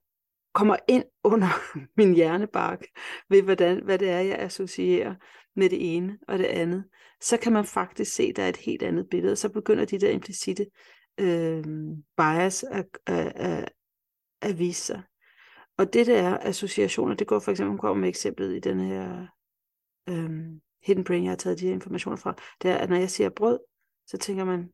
kommer 0.54 0.76
ind 0.88 1.04
under 1.24 1.48
min 1.98 2.14
hjernebark, 2.14 2.82
ved 3.28 3.42
hvordan, 3.42 3.84
hvad 3.84 3.98
det 3.98 4.10
er, 4.10 4.20
jeg 4.20 4.38
associerer 4.38 5.14
med 5.56 5.70
det 5.70 5.96
ene 5.96 6.18
og 6.28 6.38
det 6.38 6.44
andet, 6.44 6.84
så 7.20 7.36
kan 7.36 7.52
man 7.52 7.64
faktisk 7.64 8.14
se, 8.14 8.22
at 8.22 8.36
der 8.36 8.42
er 8.42 8.48
et 8.48 8.56
helt 8.56 8.82
andet 8.82 9.08
billede. 9.10 9.36
Så 9.36 9.48
begynder 9.48 9.84
de 9.84 9.98
der 9.98 10.10
implicite 10.10 10.66
øh, 11.20 11.64
bias 12.16 12.64
at, 12.64 12.86
at, 13.06 13.32
at, 13.36 13.72
at 14.42 14.58
vise 14.58 14.82
sig. 14.82 15.02
Og 15.78 15.92
det 15.92 16.06
der 16.06 16.22
er 16.22 16.38
associationer, 16.40 17.14
det 17.14 17.26
går 17.26 17.38
for 17.38 17.50
eksempel, 17.50 17.78
kommer 17.78 18.00
med 18.00 18.08
eksemplet 18.08 18.56
i 18.56 18.60
den 18.60 18.80
her 18.80 19.26
øh, 20.08 20.30
Hidden 20.84 21.04
Brain, 21.04 21.24
jeg 21.24 21.30
har 21.30 21.36
taget 21.36 21.60
de 21.60 21.66
her 21.66 21.72
informationer 21.72 22.16
fra, 22.16 22.34
det 22.62 22.70
er, 22.70 22.76
at 22.76 22.90
når 22.90 22.96
jeg 22.96 23.10
siger 23.10 23.30
brød, 23.30 23.58
så 24.06 24.18
tænker 24.18 24.44
man, 24.44 24.68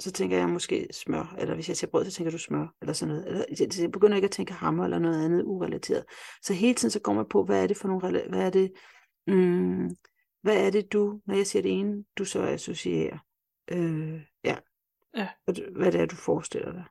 så 0.00 0.12
tænker 0.12 0.36
jeg 0.38 0.48
måske 0.48 0.88
smør, 0.92 1.34
eller 1.38 1.54
hvis 1.54 1.68
jeg 1.68 1.76
siger 1.76 1.90
brød, 1.90 2.04
så 2.04 2.10
tænker 2.10 2.30
du 2.30 2.38
smør, 2.38 2.74
eller 2.80 2.92
sådan 2.92 3.14
noget. 3.14 3.28
Eller, 3.28 3.82
jeg 3.82 3.92
begynder 3.92 4.16
ikke 4.16 4.26
at 4.26 4.30
tænke 4.32 4.52
hammer 4.52 4.84
eller 4.84 4.98
noget 4.98 5.24
andet 5.24 5.42
urelateret. 5.42 6.04
Så 6.42 6.54
hele 6.54 6.74
tiden 6.74 6.90
så 6.90 7.00
går 7.00 7.12
man 7.12 7.26
på, 7.30 7.44
hvad 7.44 7.62
er 7.62 7.66
det 7.66 7.76
for 7.76 7.88
nogle, 7.88 8.28
hvad 8.28 8.46
er 8.46 8.50
det, 8.50 8.72
mm, 9.26 9.90
hvad 10.42 10.66
er 10.66 10.70
det 10.70 10.92
du, 10.92 11.20
når 11.26 11.34
jeg 11.34 11.46
siger 11.46 11.62
det 11.62 11.78
ene, 11.78 12.04
du 12.18 12.24
så 12.24 12.42
associerer. 12.42 13.18
Øh, 13.70 14.22
ja. 14.44 14.56
ja. 15.16 15.28
Hvad 15.76 15.92
det 15.92 16.00
er, 16.00 16.06
du 16.06 16.16
forestiller 16.16 16.72
dig. 16.72 16.84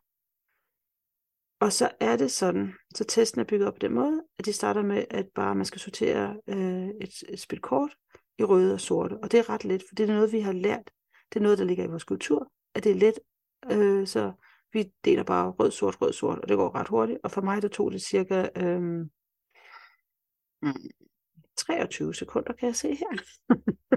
Og 1.59 1.73
så 1.73 1.89
er 1.99 2.17
det 2.17 2.31
sådan, 2.31 2.73
så 2.95 3.03
testen 3.03 3.41
er 3.41 3.45
bygget 3.45 3.67
op 3.67 3.73
på 3.73 3.79
den 3.79 3.93
måde, 3.93 4.23
at 4.39 4.45
de 4.45 4.53
starter 4.53 4.83
med, 4.83 5.05
at 5.09 5.27
bare 5.35 5.55
man 5.55 5.65
skal 5.65 5.79
sortere 5.79 6.41
øh, 6.47 6.87
et, 7.01 7.23
et 7.29 7.39
spil 7.39 7.59
kort 7.59 7.95
i 8.39 8.43
røde 8.43 8.73
og 8.73 8.81
sorte. 8.81 9.17
Og 9.23 9.31
det 9.31 9.39
er 9.39 9.49
ret 9.49 9.65
let, 9.65 9.83
for 9.87 9.95
det 9.95 10.09
er 10.09 10.13
noget, 10.13 10.31
vi 10.31 10.39
har 10.39 10.51
lært. 10.51 10.91
Det 11.33 11.39
er 11.39 11.43
noget, 11.43 11.57
der 11.57 11.63
ligger 11.63 11.83
i 11.83 11.87
vores 11.87 12.03
kultur, 12.03 12.51
at 12.77 12.83
det 12.83 12.91
er 12.91 12.95
let. 12.95 13.19
Øh, 13.71 14.07
så 14.07 14.31
vi 14.73 14.91
deler 15.05 15.23
bare 15.23 15.49
rød, 15.49 15.71
sort, 15.71 16.01
rød, 16.01 16.13
sort, 16.13 16.39
og 16.39 16.49
det 16.49 16.57
går 16.57 16.75
ret 16.75 16.87
hurtigt. 16.87 17.19
Og 17.23 17.31
for 17.31 17.41
mig, 17.41 17.61
der 17.61 17.67
tog 17.67 17.91
det 17.91 18.01
cirka 18.01 18.49
øh, 18.57 19.05
23 21.57 22.13
sekunder, 22.13 22.53
kan 22.53 22.67
jeg 22.67 22.75
se 22.75 22.95
her. 22.95 23.23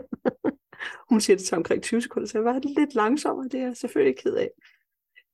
Hun 1.11 1.21
siger 1.21 1.37
det 1.37 1.47
til 1.47 1.57
omkring 1.57 1.83
20 1.83 2.03
sekunder, 2.03 2.29
så 2.29 2.39
jeg 2.39 2.45
var 2.45 2.59
lidt 2.79 2.95
langsommere, 2.95 3.49
det 3.49 3.61
er 3.61 3.65
jeg 3.65 3.77
selvfølgelig 3.77 4.19
ked 4.19 4.35
af. 4.35 4.51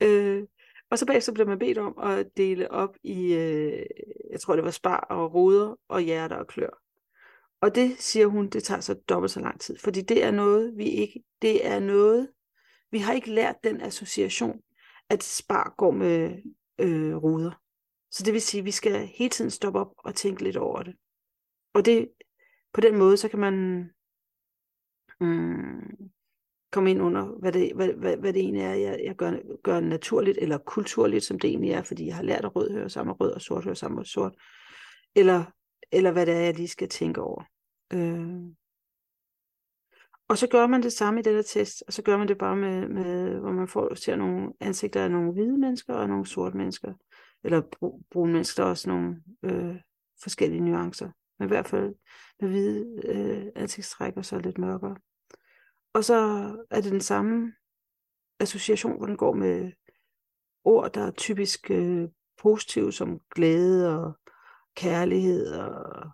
Øh, 0.03 0.43
og 0.91 0.99
så 0.99 1.07
bagefter 1.07 1.33
bliver 1.33 1.49
man 1.49 1.59
bedt 1.59 1.79
om 1.79 1.99
at 1.99 2.27
dele 2.37 2.71
op 2.71 2.97
i, 3.03 3.35
øh, 3.35 3.87
jeg 4.31 4.41
tror 4.41 4.57
det 4.57 4.65
var 4.65 4.71
spar 4.71 5.01
og 5.01 5.35
ruder 5.35 5.77
og 5.89 6.01
hjerter 6.01 6.37
og 6.37 6.47
klør. 6.47 6.83
Og 7.61 7.75
det, 7.75 7.99
siger 7.99 8.27
hun, 8.27 8.49
det 8.49 8.65
tager 8.65 8.81
så 8.81 8.95
dobbelt 8.95 9.33
så 9.33 9.41
lang 9.41 9.61
tid, 9.61 9.79
fordi 9.79 10.01
det 10.01 10.25
er 10.25 10.31
noget, 10.31 10.77
vi 10.77 10.85
ikke, 10.85 11.23
det 11.43 11.67
er 11.67 11.81
noget, 11.81 12.29
vi 12.91 12.99
har 12.99 13.13
ikke 13.13 13.31
lært 13.31 13.57
den 13.65 13.81
association, 13.81 14.61
at 15.11 15.23
spar 15.23 15.75
går 15.79 15.91
med 15.91 16.43
øh, 16.81 17.17
ruder. 17.17 17.61
Så 18.11 18.23
det 18.25 18.33
vil 18.33 18.43
sige, 18.43 18.59
at 18.59 18.65
vi 18.65 18.71
skal 18.71 19.07
hele 19.07 19.31
tiden 19.31 19.51
stoppe 19.51 19.79
op 19.79 19.93
og 19.99 20.15
tænke 20.15 20.43
lidt 20.43 20.57
over 20.57 20.83
det. 20.83 20.95
Og 21.75 21.85
det, 21.85 22.09
på 22.73 22.81
den 22.81 22.99
måde, 22.99 23.17
så 23.17 23.29
kan 23.29 23.39
man 23.39 23.55
mm, 25.21 26.11
komme 26.73 26.91
ind 26.91 27.03
under, 27.03 27.27
hvad 27.27 27.53
det, 27.53 27.73
hvad, 27.75 27.93
hvad, 27.93 28.17
hvad 28.17 28.33
det 28.33 28.43
egentlig 28.43 28.63
er, 28.63 28.75
jeg, 28.75 29.01
jeg 29.05 29.17
gør, 29.17 29.33
gør 29.63 29.81
naturligt, 29.81 30.39
eller 30.39 30.59
kulturligt, 30.59 31.25
som 31.25 31.39
det 31.39 31.51
egentlig 31.51 31.71
er, 31.71 31.83
fordi 31.83 32.07
jeg 32.07 32.17
har 32.17 32.23
lært 32.23 32.45
at 32.45 32.57
rød 32.57 32.71
høre 32.71 32.91
sammen 32.91 33.09
med 33.09 33.21
rød, 33.21 33.33
og 33.33 33.41
sort 33.41 33.65
høre 33.65 33.77
sammen 33.77 33.97
med 33.97 34.05
sort. 34.05 34.35
Eller, 35.15 35.45
eller 35.93 36.13
hvad 36.13 36.27
det 36.27 36.35
er, 36.35 36.41
jeg 36.41 36.55
lige 36.55 36.69
skal 36.69 36.89
tænke 36.89 37.21
over. 37.21 37.43
Øh. 37.93 38.66
Og 40.29 40.39
så 40.39 40.47
gør 40.49 40.67
man 40.67 40.83
det 40.83 40.93
samme 40.93 41.21
i 41.21 41.23
den 41.23 41.35
her 41.35 41.43
test, 41.43 41.83
og 41.87 41.93
så 41.93 42.03
gør 42.03 42.17
man 42.17 42.29
det 42.29 42.39
bare 42.39 42.57
med, 42.57 42.89
med 42.89 43.39
hvor 43.39 43.53
man 43.53 43.69
får 43.69 43.95
ser 43.95 44.17
nogle 44.17 44.53
ansigter 44.61 45.05
af 45.05 45.11
nogle 45.11 45.33
hvide 45.33 45.59
mennesker 45.59 45.95
og 45.95 46.09
nogle 46.09 46.27
sorte 46.27 46.57
mennesker. 46.57 46.95
Eller 47.45 47.63
brune 48.11 48.33
mennesker, 48.33 48.63
der 48.63 48.67
er 48.67 48.71
også 48.71 48.89
nogle 48.89 49.23
øh, 49.43 49.77
forskellige 50.23 50.61
nuancer. 50.61 51.11
Men 51.39 51.49
i 51.49 51.49
hvert 51.49 51.69
fald 51.69 51.95
med 52.41 52.49
hvide 52.49 53.01
øh, 53.05 53.47
ansigtstræk 53.57 54.17
og 54.17 54.25
så 54.25 54.39
lidt 54.39 54.59
mørkere. 54.59 54.97
Og 55.93 56.05
så 56.05 56.15
er 56.71 56.81
det 56.81 56.93
den 56.93 57.01
samme 57.01 57.53
association, 58.41 58.97
hvor 58.97 59.07
den 59.07 59.17
går 59.17 59.35
med 59.35 59.73
ord, 60.65 60.93
der 60.93 61.07
er 61.07 61.11
typisk 61.11 61.71
øh, 61.71 62.09
positive, 62.43 62.93
som 62.93 63.21
glæde 63.35 63.99
og 63.99 64.13
kærlighed 64.77 65.53
og 65.53 66.11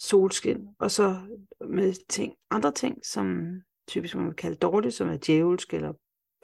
solskin. 0.00 0.68
Og 0.78 0.90
så 0.90 1.16
med 1.60 2.06
ting, 2.08 2.36
andre 2.50 2.72
ting, 2.72 3.06
som 3.06 3.52
typisk 3.88 4.14
man 4.14 4.26
vil 4.26 4.34
kalde 4.34 4.56
dårligt, 4.56 4.94
som 4.94 5.08
er 5.08 5.18
djævelsk 5.26 5.74
eller 5.74 5.92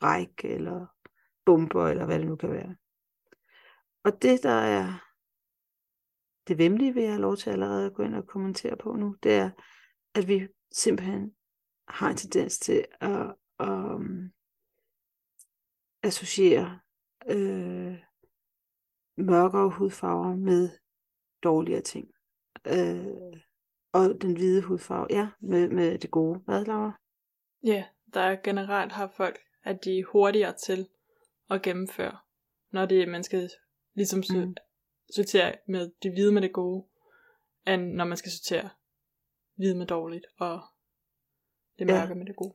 bræk 0.00 0.44
eller 0.44 0.86
bomber 1.44 1.88
eller 1.88 2.06
hvad 2.06 2.18
det 2.18 2.26
nu 2.26 2.36
kan 2.36 2.50
være. 2.50 2.76
Og 4.04 4.22
det, 4.22 4.42
der 4.42 4.50
er 4.50 5.06
det 6.48 6.58
vemmelige, 6.58 6.94
vil 6.94 7.02
jeg 7.02 7.12
have 7.12 7.20
lov 7.20 7.36
til 7.36 7.50
allerede 7.50 7.86
at 7.86 7.94
gå 7.94 8.02
ind 8.02 8.14
og 8.14 8.26
kommentere 8.26 8.76
på 8.76 8.92
nu, 8.92 9.16
det 9.22 9.34
er, 9.34 9.50
at 10.14 10.28
vi 10.28 10.48
simpelthen 10.72 11.34
har 11.88 12.10
en 12.10 12.16
tendens 12.16 12.58
til 12.58 12.84
at, 13.00 13.34
at 13.58 13.68
um, 13.68 14.32
associere 16.02 16.80
øh, 17.28 17.98
mørkere 19.16 19.70
hudfarver 19.70 20.36
med 20.36 20.70
dårligere 21.42 21.82
ting. 21.82 22.10
Øh, 22.66 23.40
og 23.96 24.22
den 24.22 24.36
hvide 24.36 24.62
hudfarve, 24.62 25.06
ja, 25.10 25.28
med, 25.40 25.68
med 25.68 25.98
det 25.98 26.10
gode. 26.10 26.38
Hvad, 26.44 26.64
Laura? 26.64 27.00
Ja, 27.64 27.84
der 28.14 28.20
er 28.20 28.36
generelt 28.44 28.92
har 28.92 29.12
folk, 29.16 29.38
at 29.64 29.84
de 29.84 29.98
er 29.98 30.04
hurtigere 30.12 30.54
til 30.66 30.88
at 31.50 31.62
gennemføre, 31.62 32.16
når 32.72 32.86
det 32.86 33.08
man 33.08 33.24
skal 33.24 33.50
ligesom 33.94 34.22
mm. 34.30 34.54
sortere 35.14 35.54
med 35.68 35.90
det 36.02 36.12
hvide 36.12 36.32
med 36.32 36.42
det 36.42 36.52
gode, 36.52 36.86
end 37.66 37.82
når 37.92 38.04
man 38.04 38.16
skal 38.16 38.32
sortere 38.32 38.70
hvide 39.56 39.78
med 39.78 39.86
dårligt 39.86 40.26
og 40.38 40.60
det 41.78 41.86
mørke 41.86 42.08
ja. 42.08 42.14
med 42.14 42.26
det 42.26 42.36
gode. 42.36 42.54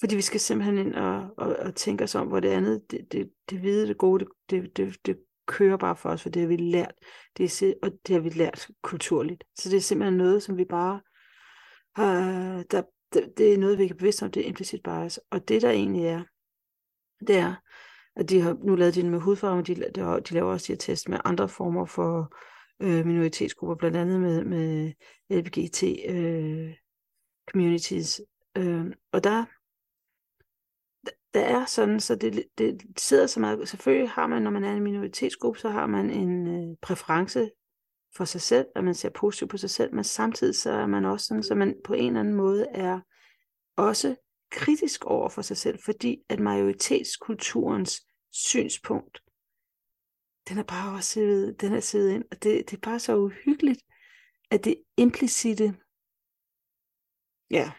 Fordi 0.00 0.16
vi 0.16 0.22
skal 0.22 0.40
simpelthen 0.40 0.78
ind 0.78 0.94
og, 0.94 1.30
og, 1.36 1.56
og 1.56 1.74
tænke 1.74 2.04
os 2.04 2.14
om, 2.14 2.26
hvor 2.26 2.40
det 2.40 2.48
andet, 2.48 2.90
det, 2.90 3.12
det, 3.12 3.32
det 3.50 3.58
hvide, 3.60 3.88
det 3.88 3.98
gode, 3.98 4.26
det, 4.50 4.76
det, 4.76 4.76
det, 4.76 5.06
det 5.06 5.24
kører 5.46 5.76
bare 5.76 5.96
for 5.96 6.08
os, 6.08 6.22
for 6.22 6.28
det 6.28 6.42
har 6.42 6.48
vi 6.48 6.56
lært, 6.56 6.94
det 7.36 7.62
er, 7.62 7.74
og 7.82 7.92
det 8.06 8.14
har 8.14 8.20
vi 8.20 8.28
lært 8.28 8.68
kulturligt. 8.82 9.44
Så 9.58 9.70
det 9.70 9.76
er 9.76 9.80
simpelthen 9.80 10.18
noget, 10.18 10.42
som 10.42 10.56
vi 10.56 10.64
bare 10.64 11.00
har, 11.96 12.62
der, 12.70 12.82
det, 13.12 13.32
det 13.36 13.54
er 13.54 13.58
noget, 13.58 13.78
vi 13.78 13.86
kan 13.86 13.96
bevidst 13.96 14.22
om, 14.22 14.30
det 14.30 14.42
er 14.42 14.48
implicit 14.48 14.82
bias. 14.82 15.20
Og 15.30 15.48
det 15.48 15.62
der 15.62 15.70
egentlig 15.70 16.04
er, 16.04 16.22
det 17.26 17.36
er, 17.36 17.54
at 18.16 18.30
de 18.30 18.40
har 18.40 18.56
nu 18.64 18.74
lavet 18.74 18.94
det 18.94 19.04
med 19.04 19.20
hudfarve, 19.20 19.56
men 19.56 19.64
de, 19.64 19.74
de 20.20 20.34
laver 20.34 20.52
også 20.52 20.66
de 20.66 20.72
her 20.72 20.78
test 20.78 21.08
med 21.08 21.18
andre 21.24 21.48
former 21.48 21.86
for 21.86 22.34
øh, 22.82 23.06
minoritetsgrupper, 23.06 23.74
blandt 23.74 23.96
andet 23.96 24.20
med, 24.20 24.44
med 24.44 24.92
LGBT 25.30 25.82
øh, 26.08 26.74
communities, 27.50 28.20
Øh, 28.56 28.86
og 29.12 29.24
der, 29.24 29.44
der 31.34 31.40
er 31.40 31.64
sådan, 31.64 32.00
så 32.00 32.14
det, 32.16 32.44
det 32.58 32.82
sidder 32.98 33.26
så 33.26 33.40
meget, 33.40 33.68
selvfølgelig 33.68 34.10
har 34.10 34.26
man, 34.26 34.42
når 34.42 34.50
man 34.50 34.64
er 34.64 34.72
en 34.72 34.82
minoritetsgruppe, 34.82 35.60
så 35.60 35.68
har 35.68 35.86
man 35.86 36.10
en 36.10 36.46
øh, 36.46 36.76
præference 36.82 37.50
for 38.16 38.24
sig 38.24 38.40
selv, 38.40 38.66
at 38.76 38.84
man 38.84 38.94
ser 38.94 39.10
positivt 39.10 39.50
på 39.50 39.56
sig 39.56 39.70
selv, 39.70 39.94
men 39.94 40.04
samtidig 40.04 40.54
så 40.54 40.70
er 40.70 40.86
man 40.86 41.04
også 41.04 41.26
sådan, 41.26 41.42
så 41.42 41.54
man 41.54 41.76
på 41.84 41.94
en 41.94 42.06
eller 42.06 42.20
anden 42.20 42.34
måde 42.34 42.66
er 42.70 43.00
også 43.76 44.16
kritisk 44.50 45.04
over 45.04 45.28
for 45.28 45.42
sig 45.42 45.56
selv, 45.56 45.78
fordi 45.84 46.22
at 46.28 46.40
majoritetskulturens 46.40 48.06
synspunkt, 48.32 49.22
den 50.48 50.58
er 50.58 50.62
bare 50.62 50.96
også 50.96 51.10
siddet, 51.10 51.60
den 51.60 51.72
er 51.72 51.80
siddet 51.80 52.12
ind, 52.12 52.24
og 52.30 52.42
det, 52.42 52.70
det 52.70 52.76
er 52.76 52.80
bare 52.80 52.98
så 52.98 53.16
uhyggeligt, 53.16 53.82
at 54.50 54.64
det 54.64 54.82
implicite, 54.96 55.76
ja, 57.50 57.72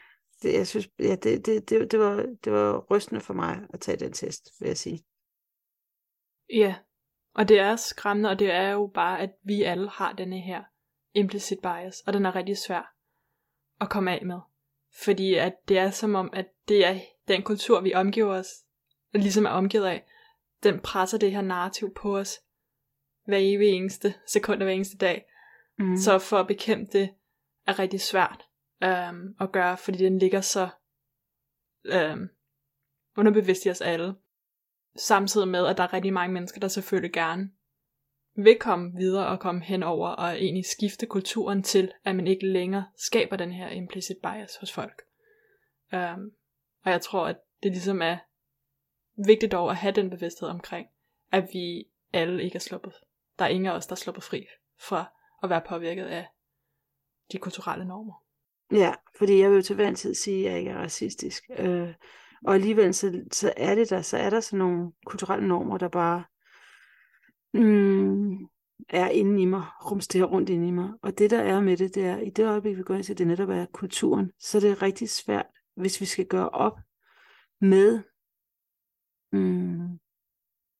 det, 0.44 0.54
jeg 0.54 0.68
synes, 0.68 0.90
ja, 1.00 1.16
det, 1.16 1.46
det, 1.46 1.70
det, 1.70 1.92
det, 1.92 2.00
var, 2.00 2.26
det 2.44 2.54
var 2.54 2.80
rystende 2.92 3.22
for 3.22 3.34
mig 3.34 3.62
at 3.74 3.80
tage 3.80 3.98
den 3.98 4.14
test, 4.14 4.50
vil 4.60 4.68
jeg 4.68 4.78
sige. 4.78 5.04
Ja, 6.54 6.76
og 7.36 7.50
det 7.50 7.60
er 7.60 7.76
skræmmende, 7.76 8.30
og 8.30 8.40
det 8.40 8.52
er 8.52 8.70
jo 8.70 8.92
bare, 8.94 9.22
at 9.22 9.30
vi 9.44 9.64
alle 9.64 9.90
har 9.90 10.14
denne 10.14 10.40
her 10.40 10.64
implicit 11.14 11.60
bias, 11.60 12.02
og 12.02 12.14
den 12.14 12.26
er 12.26 12.36
rigtig 12.36 12.58
svær 12.58 12.96
at 13.82 13.90
komme 13.90 14.12
af 14.12 14.26
med. 14.26 14.40
Fordi 15.04 15.34
at 15.34 15.54
det 15.68 15.78
er 15.78 15.92
som 15.92 16.16
om, 16.16 16.30
at 16.34 16.46
det 16.68 16.86
er 16.86 17.00
den 17.28 17.44
kultur, 17.44 17.82
vi 17.82 17.94
omgiver 17.94 18.34
os, 18.34 18.48
ligesom 19.14 19.46
er 19.46 19.50
omgivet 19.50 19.86
af, 19.86 20.06
den 20.64 20.80
presser 20.80 21.18
det 21.18 21.32
her 21.32 21.42
narrativ 21.42 21.94
på 21.94 22.18
os 22.18 22.40
hver 23.26 23.38
evig 23.38 23.68
eneste 23.68 24.14
sekund 24.28 24.62
og 24.62 24.66
hver 24.66 24.74
eneste 24.74 24.98
dag. 24.98 25.26
Mm. 25.80 25.98
Så 25.98 26.20
for 26.20 26.38
at 26.38 26.48
bekæmpe 26.48 26.92
det 26.92 27.10
er 27.68 27.80
rigtig 27.80 28.02
svært 28.02 28.46
øhm, 28.84 29.36
at 29.40 29.52
gøre, 29.52 29.78
fordi 29.78 29.98
den 29.98 30.20
ligger 30.20 30.42
så 30.42 30.70
øhm, 31.86 32.30
underbevidst 33.18 33.66
i 33.66 33.70
os 33.70 33.82
alle. 33.82 34.16
Samtidig 34.96 35.48
med, 35.48 35.68
at 35.68 35.78
der 35.78 35.84
er 35.84 35.94
rigtig 35.94 36.14
mange 36.14 36.34
mennesker, 36.34 36.60
der 36.60 36.68
selvfølgelig 36.68 37.14
gerne 37.14 37.52
vil 38.36 38.60
komme 38.60 38.92
videre 38.96 39.28
og 39.28 39.40
komme 39.40 39.64
henover 39.64 40.10
og 40.10 40.42
egentlig 40.42 40.66
skifte 40.66 41.06
kulturen 41.06 41.64
til, 41.64 41.92
at 42.04 42.16
man 42.16 42.28
ikke 42.28 42.48
længere 42.48 42.86
skaber 42.98 43.36
den 43.36 43.52
her 43.52 43.70
implicit 43.70 44.18
bias 44.24 44.56
hos 44.56 44.72
folk. 44.72 45.02
Øhm, 45.94 46.32
og 46.84 46.92
jeg 46.92 47.02
tror, 47.02 47.28
at 47.28 47.38
det 47.64 47.72
ligesom 47.72 48.02
er 48.02 48.18
vigtigt 49.28 49.52
dog 49.52 49.70
at 49.70 49.78
have 49.78 49.94
den 49.94 50.10
bevidsthed 50.10 50.50
omkring, 50.50 50.88
at 51.32 51.50
vi 51.54 51.88
alle 52.14 52.44
ikke 52.44 52.56
er 52.56 52.60
sluppet. 52.60 52.94
Der 53.40 53.46
er 53.46 53.50
ingen 53.50 53.66
af 53.66 53.72
os, 53.76 53.88
der 53.88 53.94
er 53.94 53.98
sluppet 53.98 54.24
fri 54.24 54.48
fra 54.80 55.06
at 55.44 55.50
være 55.50 55.62
påvirket 55.62 56.06
af 56.06 56.28
de 57.32 57.38
kulturelle 57.38 57.86
normer. 57.86 58.23
Ja, 58.72 58.94
fordi 59.18 59.40
jeg 59.40 59.50
vil 59.50 59.56
jo 59.56 59.62
til 59.62 59.76
hver 59.76 59.88
en 59.88 59.96
tid 59.96 60.14
sige, 60.14 60.46
at 60.46 60.52
jeg 60.52 60.60
ikke 60.60 60.72
er 60.72 60.78
racistisk. 60.78 61.44
Øh, 61.60 61.94
og 62.46 62.54
alligevel 62.54 62.94
så, 62.94 63.24
så 63.32 63.54
er 63.58 63.76
det 63.76 63.90
der, 63.90 64.02
så 64.02 64.18
er 64.18 64.30
der 64.30 64.40
sådan 64.40 64.60
nogle 64.60 64.92
kulturelle 65.06 65.48
normer, 65.48 65.78
der 65.78 65.88
bare 65.88 66.24
mm, 67.54 68.48
er 68.90 69.10
inde 69.10 69.42
i 69.42 69.46
mig, 69.46 69.64
rumsterer 69.86 70.26
rundt 70.26 70.50
inde 70.50 70.68
i 70.68 70.72
mig. 70.72 70.90
Og 71.02 71.18
det 71.18 71.32
der 71.32 71.42
er 71.42 71.62
med 71.62 71.78
det, 71.78 71.96
det 71.96 72.06
er, 72.06 72.18
i 72.18 72.30
det 72.30 72.46
øjeblik, 72.48 72.78
vi 72.78 72.84
går 72.84 72.96
ind 72.96 73.04
til, 73.04 73.18
det 73.18 73.28
netop 73.28 73.50
er 73.50 73.66
kulturen, 73.66 74.32
så 74.40 74.58
er 74.58 74.62
det 74.62 74.82
rigtig 74.82 75.10
svært, 75.10 75.46
hvis 75.76 76.02
vi 76.02 76.06
skal 76.06 76.26
gøre 76.26 76.50
op 76.50 76.80
med, 77.62 78.04
mm, 79.32 80.00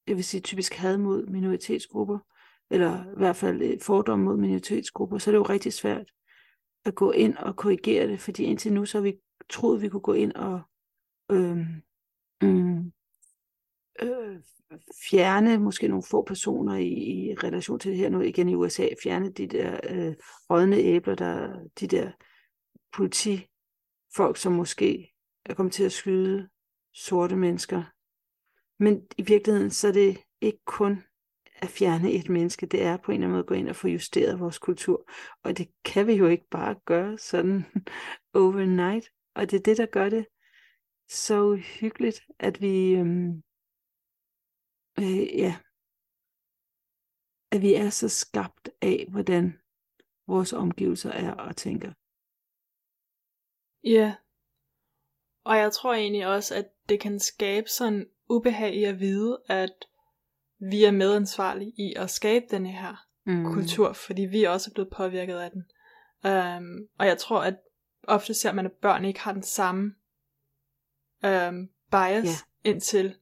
jeg 0.06 0.16
vil 0.16 0.24
sige 0.24 0.40
typisk 0.40 0.74
had 0.74 0.98
mod 0.98 1.26
minoritetsgrupper, 1.26 2.18
eller 2.70 3.04
i 3.04 3.16
hvert 3.16 3.36
fald 3.36 3.62
øh, 3.62 3.80
fordomme 3.80 4.24
mod 4.24 4.36
minoritetsgrupper, 4.36 5.18
så 5.18 5.30
er 5.30 5.32
det 5.32 5.38
jo 5.38 5.42
rigtig 5.42 5.72
svært 5.72 6.10
at 6.84 6.94
gå 6.94 7.10
ind 7.10 7.36
og 7.36 7.56
korrigere 7.56 8.08
det, 8.08 8.20
fordi 8.20 8.42
indtil 8.42 8.72
nu 8.72 8.84
så 8.84 8.98
har 8.98 9.02
vi 9.02 9.18
troet, 9.50 9.82
vi 9.82 9.88
kunne 9.88 10.00
gå 10.00 10.12
ind 10.12 10.32
og 10.32 10.60
øh, 11.30 11.50
øhm, 11.50 11.82
mm, 12.42 12.92
øh, 14.02 14.40
fjerne 15.10 15.58
måske 15.58 15.88
nogle 15.88 16.02
få 16.10 16.22
personer 16.22 16.76
i, 16.76 16.88
i 16.88 17.34
relation 17.34 17.78
til 17.78 17.90
det 17.90 17.98
her 17.98 18.08
nu 18.08 18.20
igen 18.20 18.48
i 18.48 18.54
USA, 18.54 18.88
fjerne 19.02 19.32
de 19.32 19.46
der 19.46 19.80
øh, 19.90 20.14
rådne 20.50 20.76
æbler, 20.76 21.14
der, 21.14 21.68
de 21.80 21.86
der 21.86 22.12
politifolk, 22.92 24.36
som 24.36 24.52
måske 24.52 25.12
er 25.44 25.54
kommet 25.54 25.72
til 25.72 25.84
at 25.84 25.92
skyde 25.92 26.48
sorte 26.92 27.36
mennesker. 27.36 27.82
Men 28.78 29.06
i 29.18 29.22
virkeligheden, 29.22 29.70
så 29.70 29.88
er 29.88 29.92
det 29.92 30.18
ikke 30.40 30.64
kun 30.66 31.02
at 31.64 31.70
fjerne 31.70 32.12
et 32.12 32.28
menneske, 32.28 32.66
det 32.66 32.82
er 32.82 32.96
på 32.96 33.12
en 33.12 33.14
eller 33.14 33.26
anden 33.26 33.30
måde 33.30 33.42
at 33.42 33.46
gå 33.46 33.54
ind 33.54 33.68
og 33.68 33.76
få 33.76 33.88
justeret 33.88 34.40
vores 34.40 34.58
kultur. 34.58 35.10
Og 35.42 35.58
det 35.58 35.68
kan 35.84 36.06
vi 36.06 36.12
jo 36.12 36.26
ikke 36.26 36.48
bare 36.50 36.74
gøre 36.84 37.18
sådan 37.18 37.64
overnight. 38.34 39.10
Og 39.34 39.50
det 39.50 39.56
er 39.58 39.62
det, 39.62 39.76
der 39.76 39.86
gør 39.86 40.08
det 40.08 40.26
så 41.08 41.54
hyggeligt, 41.80 42.20
at 42.38 42.60
vi, 42.60 42.94
øhm, 42.94 43.42
øh, 44.98 45.38
ja, 45.38 45.56
at 47.52 47.62
vi 47.62 47.74
er 47.74 47.90
så 47.90 48.08
skabt 48.08 48.70
af, 48.82 49.06
hvordan 49.10 49.58
vores 50.26 50.52
omgivelser 50.52 51.10
er 51.10 51.32
og 51.32 51.56
tænker. 51.56 51.92
Ja. 53.84 54.16
Og 55.44 55.56
jeg 55.56 55.72
tror 55.72 55.94
egentlig 55.94 56.26
også, 56.26 56.54
at 56.54 56.64
det 56.88 57.00
kan 57.00 57.20
skabe 57.20 57.68
sådan 57.68 58.06
ubehag 58.30 58.74
i 58.74 58.84
at 58.84 59.00
vide, 59.00 59.42
at 59.48 59.88
vi 60.70 60.84
er 60.84 60.90
medansvarlige 60.90 61.72
i 61.76 61.94
at 61.96 62.10
skabe 62.10 62.44
den 62.50 62.66
her 62.66 63.06
mm. 63.24 63.44
kultur, 63.44 63.92
fordi 63.92 64.22
vi 64.22 64.44
også 64.44 64.70
er 64.70 64.74
blevet 64.74 64.90
påvirket 64.90 65.36
af 65.38 65.50
den. 65.50 65.64
Um, 66.24 66.88
og 66.98 67.06
jeg 67.06 67.18
tror, 67.18 67.40
at 67.40 67.54
ofte 68.02 68.34
ser 68.34 68.52
man, 68.52 68.66
at 68.66 68.72
børn 68.72 69.04
ikke 69.04 69.20
har 69.20 69.32
den 69.32 69.42
samme 69.42 69.94
um, 71.24 71.68
bias, 71.90 72.24
yeah. 72.24 72.74
indtil 72.74 73.14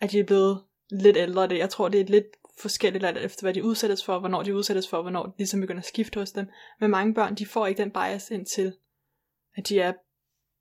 at 0.00 0.10
de 0.10 0.18
er 0.18 0.24
blevet 0.24 0.64
lidt 0.90 1.16
ældre. 1.16 1.48
Det. 1.48 1.58
Jeg 1.58 1.70
tror, 1.70 1.88
det 1.88 2.00
er 2.00 2.04
lidt 2.04 2.26
forskelligt 2.60 3.04
alt 3.04 3.18
efter, 3.18 3.42
hvad 3.42 3.54
de 3.54 3.64
udsættes 3.64 4.04
for, 4.04 4.18
hvornår 4.18 4.42
de 4.42 4.54
udsættes 4.54 4.88
for, 4.88 5.02
hvornår 5.02 5.26
de 5.26 5.32
ligesom 5.38 5.60
begynder 5.60 5.80
at 5.80 5.88
skifte 5.88 6.20
hos 6.20 6.32
dem. 6.32 6.48
Men 6.80 6.90
mange 6.90 7.14
børn, 7.14 7.34
de 7.34 7.46
får 7.46 7.66
ikke 7.66 7.82
den 7.82 7.90
bias 7.90 8.30
indtil, 8.30 8.76
at 9.56 9.68
de 9.68 9.80
er, 9.80 9.92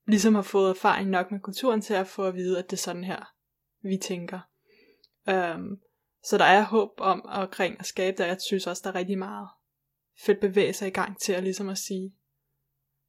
ligesom 0.08 0.36
har 0.36 0.42
fået 0.42 0.70
erfaring 0.70 1.10
nok 1.10 1.32
med 1.32 1.40
kulturen 1.40 1.82
til 1.82 1.94
at 1.94 2.08
få 2.08 2.26
at 2.26 2.36
vide, 2.36 2.60
at 2.60 2.66
det 2.66 2.78
er 2.78 2.82
sådan 2.82 3.04
her, 3.04 3.34
vi 3.82 3.98
tænker. 3.98 4.40
Um, 5.28 5.80
så 6.24 6.38
der 6.38 6.46
er 6.46 6.64
håb 6.64 6.90
om 6.98 7.22
omkring 7.26 7.80
at 7.80 7.86
skabe 7.86 8.18
det, 8.18 8.28
jeg 8.28 8.38
synes 8.42 8.68
også, 8.68 8.82
der 8.86 8.90
er 8.90 8.96
rigtig 8.96 9.18
meget 9.18 9.48
fedt 10.26 10.40
bevægelse 10.40 10.88
i 10.88 10.92
gang 10.92 11.20
til 11.20 11.34
at 11.34 11.44
ligesom 11.44 11.70
at 11.70 11.78
sige, 11.78 12.14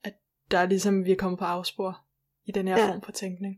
at 0.04 0.14
der 0.50 0.58
er 0.58 0.66
ligesom, 0.66 1.04
vi 1.04 1.12
er 1.12 1.16
kommet 1.16 1.38
på 1.38 1.44
afspor 1.44 2.04
i 2.44 2.52
den 2.52 2.68
her 2.68 2.78
ja. 2.78 2.90
form 2.90 3.02
for 3.02 3.12
tænkning. 3.12 3.56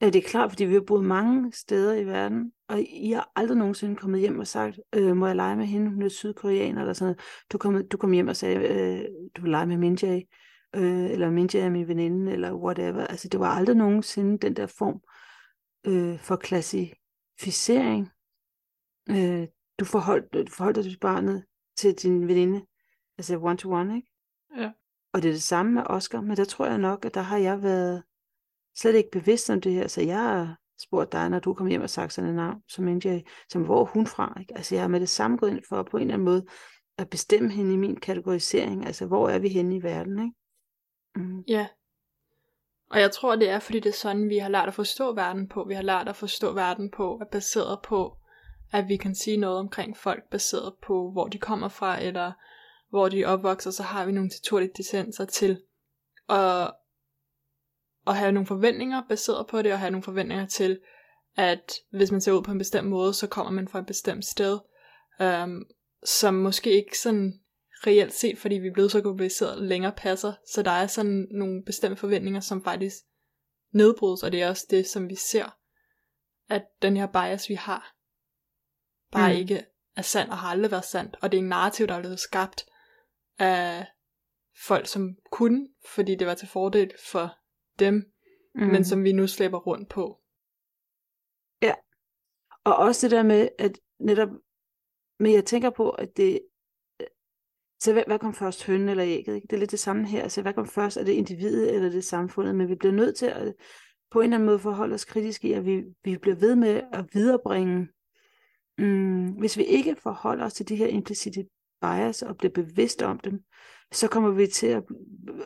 Ja, 0.00 0.06
det 0.06 0.16
er 0.16 0.28
klart, 0.28 0.50
fordi 0.50 0.64
vi 0.64 0.74
har 0.74 0.80
boet 0.80 1.04
mange 1.04 1.52
steder 1.52 1.94
i 1.94 2.06
verden, 2.06 2.52
og 2.68 2.80
I 2.80 3.10
har 3.10 3.32
aldrig 3.36 3.58
nogensinde 3.58 3.96
kommet 3.96 4.20
hjem 4.20 4.38
og 4.38 4.46
sagt, 4.46 4.80
øh, 4.94 5.16
må 5.16 5.26
jeg 5.26 5.36
lege 5.36 5.56
med 5.56 5.66
hende, 5.66 5.90
hun 5.90 6.02
er 6.02 6.08
sydkoreaner, 6.08 6.80
eller 6.80 6.92
sådan 6.92 7.04
noget. 7.04 7.20
Du 7.52 7.58
kom, 7.58 7.88
du 7.88 7.96
kom 7.96 8.12
hjem 8.12 8.28
og 8.28 8.36
sagde, 8.36 8.56
øh, 8.56 9.04
du 9.36 9.42
vil 9.42 9.50
lege 9.50 9.66
med 9.66 9.76
Minjay, 9.76 10.20
øh, 10.76 11.10
eller 11.10 11.30
Minjay 11.30 11.60
er 11.60 11.70
min 11.70 11.88
veninde, 11.88 12.32
eller 12.32 12.52
whatever. 12.52 13.06
Altså, 13.06 13.28
det 13.28 13.40
var 13.40 13.48
aldrig 13.48 13.76
nogensinde 13.76 14.38
den 14.38 14.56
der 14.56 14.66
form 14.66 15.00
øh, 15.86 16.18
for 16.18 16.36
klassificering. 17.38 18.10
Øh, 19.10 19.48
du 19.78 19.84
forholdt, 19.84 20.32
du 20.32 20.52
forholdt 20.52 20.76
dig 20.76 20.84
til 20.84 20.98
barnet, 20.98 21.44
til 21.76 21.94
din 21.94 22.28
veninde, 22.28 22.66
altså 23.18 23.38
one 23.38 23.56
to 23.56 23.70
one, 23.70 23.96
ikke? 23.96 24.08
Ja. 24.56 24.72
Og 25.12 25.22
det 25.22 25.28
er 25.28 25.32
det 25.32 25.42
samme 25.42 25.72
med 25.72 25.82
Oscar, 25.86 26.20
men 26.20 26.36
der 26.36 26.44
tror 26.44 26.66
jeg 26.66 26.78
nok, 26.78 27.04
at 27.04 27.14
der 27.14 27.20
har 27.20 27.38
jeg 27.38 27.62
været 27.62 28.02
slet 28.76 28.94
ikke 28.94 29.10
bevidst 29.12 29.50
om 29.50 29.60
det 29.60 29.72
her, 29.72 29.88
så 29.88 30.00
jeg 30.02 30.18
har 30.18 30.58
spurgt 30.80 31.12
dig, 31.12 31.30
når 31.30 31.38
du 31.38 31.54
kom 31.54 31.66
hjem 31.66 31.82
og 31.82 31.90
sagt 31.90 32.12
sådan 32.12 32.30
en 32.30 32.36
navn 32.36 32.62
som 32.68 32.84
NJ, 32.84 33.20
som 33.48 33.64
hvor 33.64 33.84
hun 33.84 34.06
fra? 34.06 34.40
Ikke? 34.40 34.56
Altså 34.56 34.74
jeg 34.74 34.82
har 34.82 34.88
med 34.88 35.00
det 35.00 35.08
samme 35.08 35.36
gået 35.36 35.50
ind 35.50 35.62
for 35.68 35.82
på 35.82 35.96
en 35.96 36.00
eller 36.00 36.14
anden 36.14 36.24
måde 36.24 36.46
at 36.98 37.10
bestemme 37.10 37.50
hende 37.50 37.74
i 37.74 37.76
min 37.76 37.96
kategorisering, 37.96 38.86
altså 38.86 39.06
hvor 39.06 39.28
er 39.28 39.38
vi 39.38 39.48
henne 39.48 39.76
i 39.76 39.82
verden, 39.82 40.18
ikke? 40.18 40.34
Mm. 41.16 41.44
Ja. 41.48 41.66
Og 42.94 43.00
jeg 43.00 43.10
tror, 43.10 43.36
det 43.36 43.48
er, 43.48 43.58
fordi 43.58 43.80
det 43.80 43.88
er 43.88 43.94
sådan, 43.94 44.28
vi 44.28 44.38
har 44.38 44.48
lært 44.48 44.68
at 44.68 44.74
forstå 44.74 45.14
verden 45.14 45.48
på. 45.48 45.64
Vi 45.68 45.74
har 45.74 45.82
lært 45.82 46.08
at 46.08 46.16
forstå 46.16 46.52
verden 46.52 46.90
på, 46.90 47.16
at 47.16 47.28
baseret 47.28 47.78
på, 47.82 48.16
at 48.72 48.88
vi 48.88 48.96
kan 48.96 49.14
sige 49.14 49.36
noget 49.36 49.58
omkring 49.58 49.96
folk, 49.96 50.30
baseret 50.30 50.74
på, 50.82 51.10
hvor 51.12 51.28
de 51.28 51.38
kommer 51.38 51.68
fra, 51.68 52.02
eller 52.02 52.32
hvor 52.90 53.08
de 53.08 53.24
opvokser, 53.24 53.70
så 53.70 53.82
har 53.82 54.06
vi 54.06 54.12
nogle 54.12 54.28
naturlige 54.28 54.70
dissenser 54.76 55.24
til 55.24 55.62
at 56.28 56.70
at 58.06 58.16
have 58.16 58.32
nogle 58.32 58.46
forventninger 58.46 59.02
baseret 59.08 59.46
på 59.46 59.62
det, 59.62 59.72
og 59.72 59.78
have 59.78 59.90
nogle 59.90 60.02
forventninger 60.02 60.46
til, 60.46 60.80
at 61.36 61.72
hvis 61.90 62.10
man 62.10 62.20
ser 62.20 62.32
ud 62.32 62.42
på 62.42 62.50
en 62.50 62.58
bestemt 62.58 62.88
måde, 62.88 63.14
så 63.14 63.26
kommer 63.26 63.52
man 63.52 63.68
fra 63.68 63.78
et 63.78 63.86
bestemt 63.86 64.24
sted, 64.24 64.58
øhm, 65.20 65.64
som 66.04 66.34
måske 66.34 66.70
ikke 66.70 66.98
sådan 66.98 67.40
reelt 67.86 68.12
set, 68.12 68.38
fordi 68.38 68.54
vi 68.54 68.66
er 68.66 68.72
blevet 68.72 68.92
så 68.92 69.00
globaliseret, 69.00 69.62
længere 69.62 69.92
passer. 69.96 70.32
Så 70.52 70.62
der 70.62 70.70
er 70.70 70.86
sådan 70.86 71.26
nogle 71.30 71.62
bestemte 71.64 71.96
forventninger, 71.96 72.40
som 72.40 72.64
faktisk 72.64 72.96
nedbrydes, 73.72 74.22
og 74.22 74.32
det 74.32 74.42
er 74.42 74.48
også 74.48 74.66
det, 74.70 74.86
som 74.86 75.08
vi 75.08 75.14
ser, 75.14 75.58
at 76.48 76.66
den 76.82 76.96
her 76.96 77.06
bias, 77.06 77.48
vi 77.48 77.54
har, 77.54 77.94
bare 79.12 79.32
mm. 79.32 79.38
ikke 79.38 79.66
er 79.96 80.02
sand 80.02 80.30
og 80.30 80.38
har 80.38 80.48
aldrig 80.48 80.70
været 80.70 80.84
sandt. 80.84 81.16
Og 81.22 81.32
det 81.32 81.38
er 81.38 81.42
en 81.42 81.48
narrativ, 81.48 81.86
der 81.86 81.94
er 81.94 82.00
blevet 82.00 82.20
skabt 82.20 82.66
af 83.38 83.86
folk, 84.66 84.86
som 84.86 85.16
kunne, 85.30 85.68
fordi 85.94 86.14
det 86.14 86.26
var 86.26 86.34
til 86.34 86.48
fordel 86.48 86.92
for 87.10 87.36
dem, 87.78 88.12
mm. 88.54 88.66
men 88.66 88.84
som 88.84 89.04
vi 89.04 89.12
nu 89.12 89.26
slæber 89.26 89.58
rundt 89.58 89.88
på. 89.88 90.20
Ja, 91.62 91.74
og 92.64 92.76
også 92.76 93.06
det 93.06 93.10
der 93.10 93.22
med, 93.22 93.48
at 93.58 93.78
netop, 94.00 94.28
men 95.18 95.32
jeg 95.32 95.44
tænker 95.44 95.70
på, 95.70 95.90
at 95.90 96.16
det, 96.16 96.40
så 97.84 97.92
hvad, 97.92 98.02
hvad 98.06 98.18
kom 98.18 98.34
først, 98.34 98.66
hønnen 98.66 98.88
eller 98.88 99.04
ægget? 99.06 99.34
Ikke? 99.34 99.46
Det 99.46 99.52
er 99.52 99.60
lidt 99.60 99.70
det 99.70 99.78
samme 99.78 100.06
her. 100.06 100.22
Altså, 100.22 100.42
hvad 100.42 100.54
kom 100.54 100.66
først? 100.66 100.96
Er 100.96 101.04
det 101.04 101.12
individet 101.12 101.74
eller 101.74 101.90
det 101.90 102.04
samfundet? 102.04 102.54
Men 102.54 102.68
vi 102.68 102.74
bliver 102.74 102.92
nødt 102.92 103.16
til 103.16 103.26
at 103.26 103.54
på 104.10 104.20
en 104.20 104.24
eller 104.24 104.36
anden 104.36 104.46
måde 104.46 104.58
forholde 104.58 104.94
os 104.94 105.04
kritisk 105.04 105.44
i, 105.44 105.52
at 105.52 105.64
vi, 105.64 105.82
vi 106.04 106.18
bliver 106.18 106.36
ved 106.36 106.56
med 106.56 106.82
at 106.92 107.04
viderebringe. 107.12 107.88
Mm, 108.78 109.30
hvis 109.30 109.58
vi 109.58 109.64
ikke 109.64 109.96
forholder 110.02 110.44
os 110.44 110.54
til 110.54 110.68
de 110.68 110.76
her 110.76 110.86
implicite 110.86 111.46
bias 111.80 112.22
og 112.22 112.36
bliver 112.36 112.52
bevidst 112.52 113.02
om 113.02 113.18
dem, 113.18 113.44
så 113.92 114.08
kommer 114.08 114.30
vi 114.30 114.46
til 114.46 114.66
at 114.66 114.82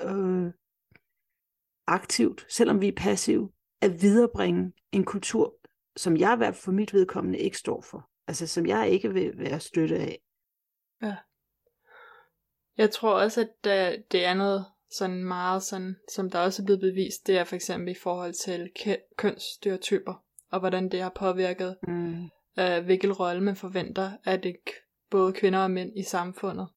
øh, 0.02 0.52
aktivt, 1.86 2.46
selvom 2.48 2.80
vi 2.80 2.88
er 2.88 2.96
passive, 2.96 3.50
at 3.80 4.02
viderebringe 4.02 4.72
en 4.92 5.04
kultur, 5.04 5.54
som 5.96 6.16
jeg 6.16 6.34
i 6.34 6.36
hvert 6.36 6.54
fald 6.54 6.64
for 6.64 6.72
mit 6.72 6.94
vedkommende 6.94 7.38
ikke 7.38 7.58
står 7.58 7.80
for. 7.80 8.10
Altså 8.26 8.46
som 8.46 8.66
jeg 8.66 8.90
ikke 8.90 9.12
vil 9.12 9.38
være 9.38 9.60
støtte 9.60 9.96
af. 9.96 10.18
Ja. 11.02 11.16
Jeg 12.78 12.90
tror 12.90 13.12
også, 13.12 13.40
at 13.40 13.64
det 14.12 14.24
er 14.24 14.34
noget 14.34 14.64
sådan 14.90 15.24
meget 15.24 15.62
sådan, 15.62 15.96
som 16.14 16.30
der 16.30 16.38
også 16.38 16.62
er 16.62 16.64
blevet 16.64 16.80
bevist, 16.80 17.26
det 17.26 17.38
er 17.38 17.44
for 17.44 17.56
eksempel 17.56 17.88
i 17.90 17.98
forhold 18.02 18.32
til 18.32 18.70
kønsstereotyper, 19.16 20.22
og 20.50 20.60
hvordan 20.60 20.88
det 20.88 21.02
har 21.02 21.12
påvirket, 21.14 21.76
mm. 21.82 22.24
øh, 22.58 22.84
hvilken 22.84 23.12
rolle 23.12 23.42
man 23.42 23.56
forventer 23.56 24.12
af 24.24 24.40
det 24.40 24.56
både 25.10 25.32
kvinder 25.32 25.58
og 25.58 25.70
mænd 25.70 25.92
i 25.96 26.02
samfundet. 26.02 26.68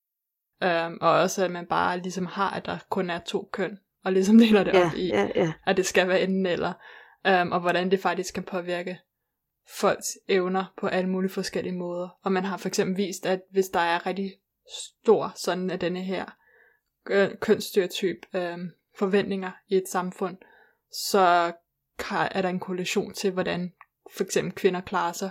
Um, 0.65 0.97
og 1.01 1.11
også 1.11 1.45
at 1.45 1.51
man 1.51 1.65
bare 1.65 1.99
ligesom 1.99 2.25
har, 2.25 2.49
at 2.49 2.65
der 2.65 2.77
kun 2.89 3.09
er 3.09 3.19
to 3.19 3.49
køn, 3.51 3.79
og 4.03 4.11
ligesom 4.11 4.39
deler 4.47 4.63
det 4.63 4.73
ja, 4.73 4.85
op 4.85 4.93
i, 4.95 5.07
ja, 5.07 5.29
ja. 5.35 5.53
at 5.65 5.77
det 5.77 5.85
skal 5.85 6.07
være 6.07 6.21
enten 6.21 6.45
eller, 6.45 6.73
um, 7.41 7.51
og 7.51 7.59
hvordan 7.59 7.91
det 7.91 7.99
faktisk 7.99 8.33
kan 8.33 8.43
påvirke 8.43 8.99
folks 9.79 10.17
evner 10.27 10.73
på 10.77 10.87
alle 10.87 11.09
mulige 11.09 11.31
forskellige 11.31 11.75
måder. 11.75 12.09
Og 12.23 12.31
man 12.31 12.45
har 12.45 12.57
for 12.57 12.67
eksempel 12.67 12.97
vist, 12.97 13.25
at 13.25 13.41
hvis 13.51 13.69
der 13.69 13.79
er 13.79 14.05
rigtig 14.05 14.33
stor 14.67 15.33
sådan 15.35 15.69
af 15.69 15.79
denne 15.79 16.03
her 16.03 16.25
kønsstereotyp 17.41 18.17
um, 18.33 18.71
forventninger 18.97 19.51
i 19.67 19.75
et 19.75 19.87
samfund, 19.87 20.37
så 20.91 21.53
er 22.09 22.41
der 22.41 22.49
en 22.49 22.59
korrelation 22.59 23.13
til, 23.13 23.31
hvordan 23.31 23.73
for 24.15 24.23
eksempel 24.23 24.55
kvinder 24.55 24.81
klarer 24.81 25.13
sig 25.13 25.29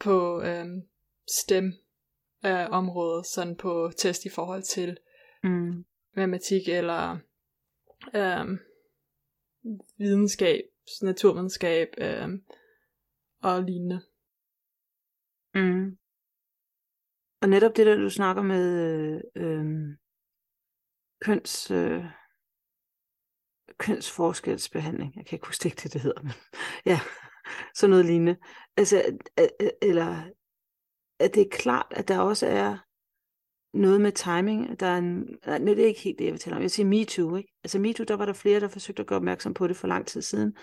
på 0.00 0.40
um, 0.40 0.82
stem 1.28 1.72
uh, 2.44 2.70
området, 2.70 3.26
sådan 3.26 3.56
på 3.56 3.90
test 3.96 4.24
i 4.24 4.28
forhold 4.28 4.62
til 4.62 4.98
mm. 5.42 5.84
matematik 6.16 6.68
eller 6.68 7.18
øhm, 8.14 8.58
videnskab, 9.96 10.64
naturvidenskab 11.02 11.88
øhm, 11.98 12.44
og 13.42 13.62
lignende. 13.62 14.00
Mm. 15.54 15.98
Og 17.42 17.48
netop 17.48 17.76
det 17.76 17.86
der, 17.86 17.96
du 17.96 18.10
snakker 18.10 18.42
med 18.42 18.64
øh, 19.36 19.42
øh, 19.44 19.96
køns, 21.20 21.70
øh, 21.70 22.04
kønsforskelsbehandling, 23.78 25.16
jeg 25.16 25.26
kan 25.26 25.36
ikke 25.36 25.46
huske 25.46 25.68
det, 25.68 25.92
det 25.92 26.00
hedder, 26.00 26.22
men 26.22 26.32
ja, 26.86 27.00
sådan 27.74 27.90
noget 27.90 28.06
lignende. 28.06 28.36
Altså, 28.76 29.18
eller 29.82 30.22
at 31.18 31.34
det 31.34 31.40
er 31.40 31.50
klart, 31.50 31.86
at 31.90 32.08
der 32.08 32.18
også 32.18 32.46
er 32.46 32.78
noget 33.74 34.00
med 34.00 34.12
timing. 34.12 34.80
Der 34.80 34.86
er 34.86 34.98
en, 34.98 35.38
nej, 35.46 35.58
det 35.58 35.82
er 35.82 35.86
ikke 35.86 36.00
helt 36.00 36.18
det, 36.18 36.24
jeg 36.24 36.32
vil 36.32 36.40
tale 36.40 36.56
om. 36.56 36.62
Jeg 36.62 36.70
siger 36.70 36.86
MeToo, 36.86 37.36
ikke? 37.36 37.52
Altså 37.64 37.78
MeToo, 37.78 38.04
der 38.04 38.16
var 38.16 38.24
der 38.24 38.32
flere, 38.32 38.60
der 38.60 38.68
forsøgte 38.68 39.00
at 39.00 39.06
gøre 39.06 39.16
opmærksom 39.16 39.54
på 39.54 39.66
det 39.66 39.76
for 39.76 39.86
lang 39.86 40.06
tid 40.06 40.22
siden. 40.22 40.56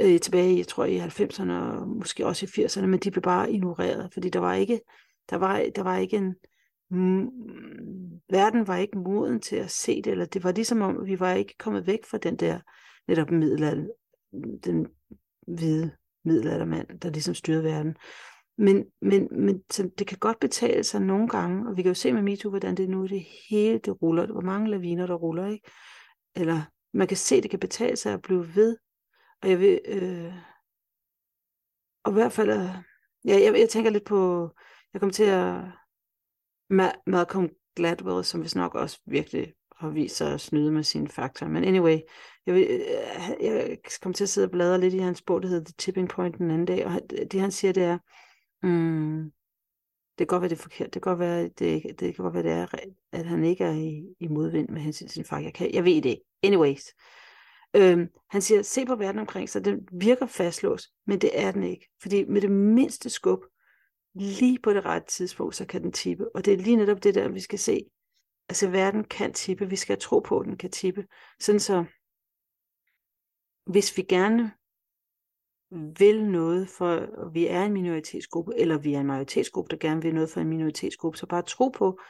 øh, 0.00 0.20
tilbage, 0.20 0.58
jeg 0.58 0.68
tror 0.68 0.84
i 0.84 0.98
90'erne 0.98 1.52
og 1.52 1.88
måske 1.88 2.26
også 2.26 2.46
i 2.46 2.64
80'erne, 2.64 2.86
men 2.86 2.98
de 2.98 3.10
blev 3.10 3.22
bare 3.22 3.52
ignoreret, 3.52 4.10
fordi 4.12 4.28
der 4.28 4.40
var 4.40 4.54
ikke, 4.54 4.80
der 5.30 5.36
var, 5.36 5.64
der 5.76 5.82
var 5.82 5.96
ikke 5.96 6.16
en, 6.16 6.34
mm, 6.90 7.30
verden 8.30 8.66
var 8.66 8.76
ikke 8.76 8.98
moden 8.98 9.40
til 9.40 9.56
at 9.56 9.70
se 9.70 10.02
det, 10.02 10.10
eller 10.10 10.24
det 10.24 10.44
var 10.44 10.52
ligesom 10.52 10.82
om, 10.82 11.06
vi 11.06 11.20
var 11.20 11.32
ikke 11.32 11.54
kommet 11.58 11.86
væk 11.86 12.04
fra 12.04 12.18
den 12.18 12.36
der 12.36 12.60
netop 13.08 13.30
middelalder, 13.30 13.88
den 14.64 14.86
hvide 15.46 15.90
middelaldermand, 16.24 17.00
der 17.00 17.10
ligesom 17.10 17.34
styrede 17.34 17.64
verden. 17.64 17.96
Men, 18.58 18.84
men, 19.00 19.28
men 19.30 19.62
så 19.70 19.90
det 19.98 20.06
kan 20.06 20.18
godt 20.18 20.40
betale 20.40 20.84
sig 20.84 21.00
nogle 21.00 21.28
gange, 21.28 21.68
og 21.68 21.76
vi 21.76 21.82
kan 21.82 21.90
jo 21.90 21.94
se 21.94 22.12
med 22.12 22.22
MeToo, 22.22 22.50
hvordan 22.50 22.74
det 22.74 22.88
nu 22.88 23.06
det 23.06 23.26
hele 23.50 23.78
det 23.78 24.02
ruller. 24.02 24.26
Hvor 24.26 24.40
mange 24.40 24.70
laviner, 24.70 25.06
der 25.06 25.14
ruller, 25.14 25.46
ikke? 25.46 25.70
Eller 26.34 26.62
man 26.92 27.08
kan 27.08 27.16
se, 27.16 27.42
det 27.42 27.50
kan 27.50 27.58
betale 27.58 27.96
sig 27.96 28.12
at 28.12 28.22
blive 28.22 28.54
ved. 28.54 28.76
Og 29.42 29.50
jeg 29.50 29.60
vil, 29.60 29.80
øh, 29.84 30.34
og 32.04 32.12
i 32.12 32.14
hvert 32.14 32.32
fald, 32.32 32.50
øh, 32.50 32.68
ja, 33.24 33.40
jeg, 33.44 33.58
jeg 33.58 33.68
tænker 33.68 33.90
lidt 33.90 34.04
på, 34.04 34.50
jeg 34.92 35.00
kom 35.00 35.10
til 35.10 35.24
at, 35.24 35.62
Ma- 36.72 37.02
Malcolm 37.06 37.48
Gladwell, 37.76 38.24
som 38.24 38.42
vist 38.42 38.56
nok 38.56 38.74
også 38.74 39.00
virkelig 39.06 39.54
har 39.76 39.88
vist 39.88 40.16
sig 40.16 40.32
at 40.34 40.40
snyde 40.40 40.72
med 40.72 40.82
sine 40.82 41.08
fakta. 41.08 41.48
Men 41.48 41.64
anyway, 41.64 41.98
jeg, 42.46 42.54
vil, 42.54 42.66
øh, 42.70 43.44
jeg 43.44 43.78
kom 44.02 44.12
til 44.12 44.24
at 44.24 44.28
sidde 44.28 44.46
og 44.46 44.50
bladre 44.50 44.80
lidt 44.80 44.94
i 44.94 44.98
hans 44.98 45.22
bog, 45.22 45.42
der 45.42 45.48
hedder 45.48 45.64
The 45.64 45.74
Tipping 45.78 46.08
Point 46.08 46.38
den 46.38 46.50
anden 46.50 46.64
dag, 46.64 46.86
og 46.86 47.00
det 47.10 47.40
han 47.40 47.50
siger, 47.50 47.72
det 47.72 47.82
er, 47.82 47.98
mm, 48.62 49.32
det 50.18 50.28
kan 50.28 50.34
godt 50.34 50.42
være, 50.42 50.48
det 50.48 50.58
er 50.58 50.62
forkert. 50.62 50.94
Det 50.94 51.02
kan 51.02 51.10
godt 51.10 51.18
være, 51.18 51.48
det, 51.48 51.82
det 52.00 52.14
kan 52.14 52.22
godt 52.22 52.34
være, 52.34 52.42
det 52.42 52.52
er, 52.52 52.66
at 53.12 53.26
han 53.26 53.44
ikke 53.44 53.64
er 53.64 53.72
i, 53.72 54.14
i 54.20 54.28
modvind 54.28 54.68
med 54.68 54.80
hensyn 54.80 55.06
til 55.06 55.14
sin 55.14 55.24
far. 55.24 55.38
Jeg, 55.38 55.54
kan, 55.54 55.74
jeg 55.74 55.84
ved 55.84 56.02
det 56.02 56.10
ikke. 56.10 56.24
Anyways. 56.42 56.84
Øhm, 57.76 58.08
han 58.30 58.42
siger, 58.42 58.62
se 58.62 58.86
på 58.86 58.96
verden 58.96 59.20
omkring 59.20 59.48
sig. 59.48 59.64
Den 59.64 59.88
virker 59.92 60.26
fastlåst, 60.26 60.88
men 61.06 61.20
det 61.20 61.30
er 61.34 61.52
den 61.52 61.62
ikke. 61.62 61.88
Fordi 62.02 62.24
med 62.24 62.40
det 62.40 62.50
mindste 62.50 63.10
skub, 63.10 63.40
lige 64.14 64.58
på 64.58 64.72
det 64.72 64.84
rette 64.84 65.08
tidspunkt, 65.08 65.56
så 65.56 65.66
kan 65.66 65.82
den 65.82 65.92
tippe. 65.92 66.36
Og 66.36 66.44
det 66.44 66.52
er 66.52 66.58
lige 66.58 66.76
netop 66.76 67.04
det 67.04 67.14
der, 67.14 67.28
vi 67.28 67.40
skal 67.40 67.58
se. 67.58 67.90
Altså, 68.48 68.70
verden 68.70 69.04
kan 69.04 69.32
tippe. 69.32 69.68
Vi 69.68 69.76
skal 69.76 69.98
tro 69.98 70.18
på, 70.18 70.38
at 70.38 70.46
den 70.46 70.56
kan 70.56 70.70
tippe. 70.70 71.06
Sådan 71.40 71.60
så, 71.60 71.84
hvis 73.66 73.96
vi 73.96 74.02
gerne 74.02 74.52
vil 75.98 76.24
noget 76.24 76.68
for, 76.68 77.08
vi 77.32 77.46
er 77.46 77.64
en 77.64 77.72
minoritetsgruppe, 77.72 78.52
eller 78.56 78.78
vi 78.78 78.94
er 78.94 79.00
en 79.00 79.06
majoritetsgruppe, 79.06 79.70
der 79.70 79.76
gerne 79.76 80.02
vil 80.02 80.14
noget 80.14 80.30
for 80.30 80.40
en 80.40 80.48
minoritetsgruppe, 80.48 81.18
så 81.18 81.26
bare 81.26 81.42
tro 81.42 81.68
på, 81.68 82.00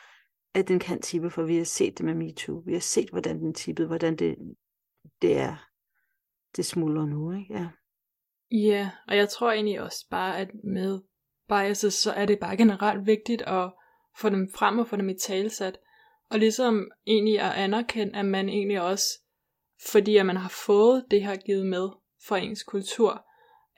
at 0.54 0.68
den 0.68 0.78
kan 0.78 1.02
tippe, 1.02 1.30
for 1.30 1.42
vi 1.42 1.56
har 1.56 1.64
set 1.64 1.98
det 1.98 2.06
med 2.06 2.14
MeToo. 2.14 2.62
Vi 2.66 2.72
har 2.72 2.80
set, 2.80 3.10
hvordan 3.10 3.38
den 3.38 3.54
tippede, 3.54 3.88
hvordan 3.88 4.16
det, 4.16 4.36
det 5.22 5.36
er, 5.36 5.56
det 6.56 6.66
smuldrer 6.66 7.06
nu, 7.06 7.32
ikke? 7.32 7.54
Ja. 7.54 7.68
Ja, 8.52 8.90
og 9.08 9.16
jeg 9.16 9.28
tror 9.28 9.52
egentlig 9.52 9.80
også 9.80 10.06
bare, 10.10 10.38
at 10.38 10.50
med 10.64 11.00
biases, 11.50 11.94
så 11.94 12.12
er 12.12 12.26
det 12.26 12.38
bare 12.38 12.56
generelt 12.56 13.06
vigtigt 13.06 13.42
at 13.42 13.70
få 14.18 14.28
dem 14.28 14.48
frem 14.54 14.78
og 14.78 14.86
få 14.86 14.96
dem 14.96 15.08
i 15.08 15.14
talsat. 15.14 15.78
Og 16.30 16.38
ligesom 16.38 16.90
egentlig 17.06 17.40
at 17.40 17.52
anerkende, 17.52 18.18
at 18.18 18.24
man 18.24 18.48
egentlig 18.48 18.80
også, 18.80 19.04
fordi 19.90 20.16
at 20.16 20.26
man 20.26 20.36
har 20.36 20.52
fået 20.66 21.04
det 21.10 21.22
her 21.22 21.36
givet 21.36 21.66
med 21.66 21.88
for 22.26 22.36
ens 22.36 22.62
kultur, 22.62 23.24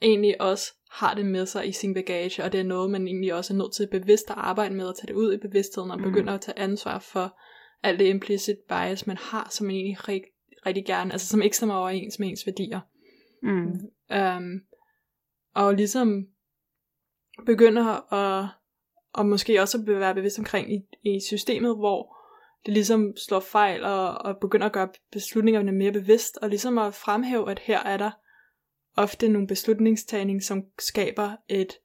egentlig 0.03 0.41
også 0.41 0.73
har 0.91 1.15
det 1.15 1.27
med 1.27 1.47
sig 1.47 1.69
i 1.69 1.73
sin 1.73 1.95
bagage, 1.95 2.45
og 2.45 2.53
det 2.53 2.61
er 2.61 2.65
noget, 2.65 2.91
man 2.91 3.07
egentlig 3.07 3.35
også 3.35 3.55
er 3.55 3.59
nødt 3.59 3.73
til 3.73 3.89
bevidst 3.91 4.31
at 4.31 4.37
arbejde 4.39 4.75
med, 4.75 4.89
at 4.89 4.95
tage 5.01 5.07
det 5.07 5.15
ud 5.15 5.35
i 5.35 5.37
bevidstheden, 5.37 5.91
og 5.91 5.99
mm. 5.99 6.05
begynde 6.05 6.33
at 6.33 6.41
tage 6.41 6.59
ansvar 6.59 6.99
for 6.99 7.39
alt 7.83 7.99
det 7.99 8.07
implicit 8.07 8.57
bias, 8.69 9.07
man 9.07 9.17
har, 9.17 9.49
som 9.51 9.67
man 9.67 9.77
egentlig 9.77 10.09
rigtig, 10.09 10.31
rigtig 10.67 10.85
gerne, 10.87 11.13
altså 11.13 11.27
som 11.27 11.43
ikke 11.43 11.57
stemmer 11.57 11.75
overens 11.75 12.19
med 12.19 12.29
ens 12.29 12.47
værdier. 12.47 12.81
Mm. 13.43 13.73
Um, 14.17 14.61
og 15.55 15.75
ligesom 15.75 16.27
begynder 17.47 18.13
at, 18.13 18.49
og 19.13 19.27
måske 19.27 19.61
også 19.61 19.79
at 19.79 20.01
være 20.01 20.15
bevidst 20.15 20.39
omkring 20.39 20.73
i, 20.75 20.83
i 21.03 21.21
systemet, 21.21 21.77
hvor 21.77 22.17
det 22.67 22.75
ligesom 22.75 23.17
slår 23.17 23.41
fejl, 23.41 23.85
og, 23.85 24.19
og 24.19 24.37
begynder 24.41 24.67
at 24.67 24.73
gøre 24.73 24.89
beslutningerne 25.13 25.73
mere 25.73 25.93
bevidst, 25.93 26.37
og 26.37 26.49
ligesom 26.49 26.79
at 26.79 26.95
fremhæve, 26.95 27.51
at 27.51 27.59
her 27.59 27.79
er 27.79 27.97
der 27.97 28.11
ofte 28.97 29.29
nogle 29.29 29.49
beslutningstagning, 29.49 30.43
som 30.43 30.63
skaber 30.79 31.37
et 31.49 31.79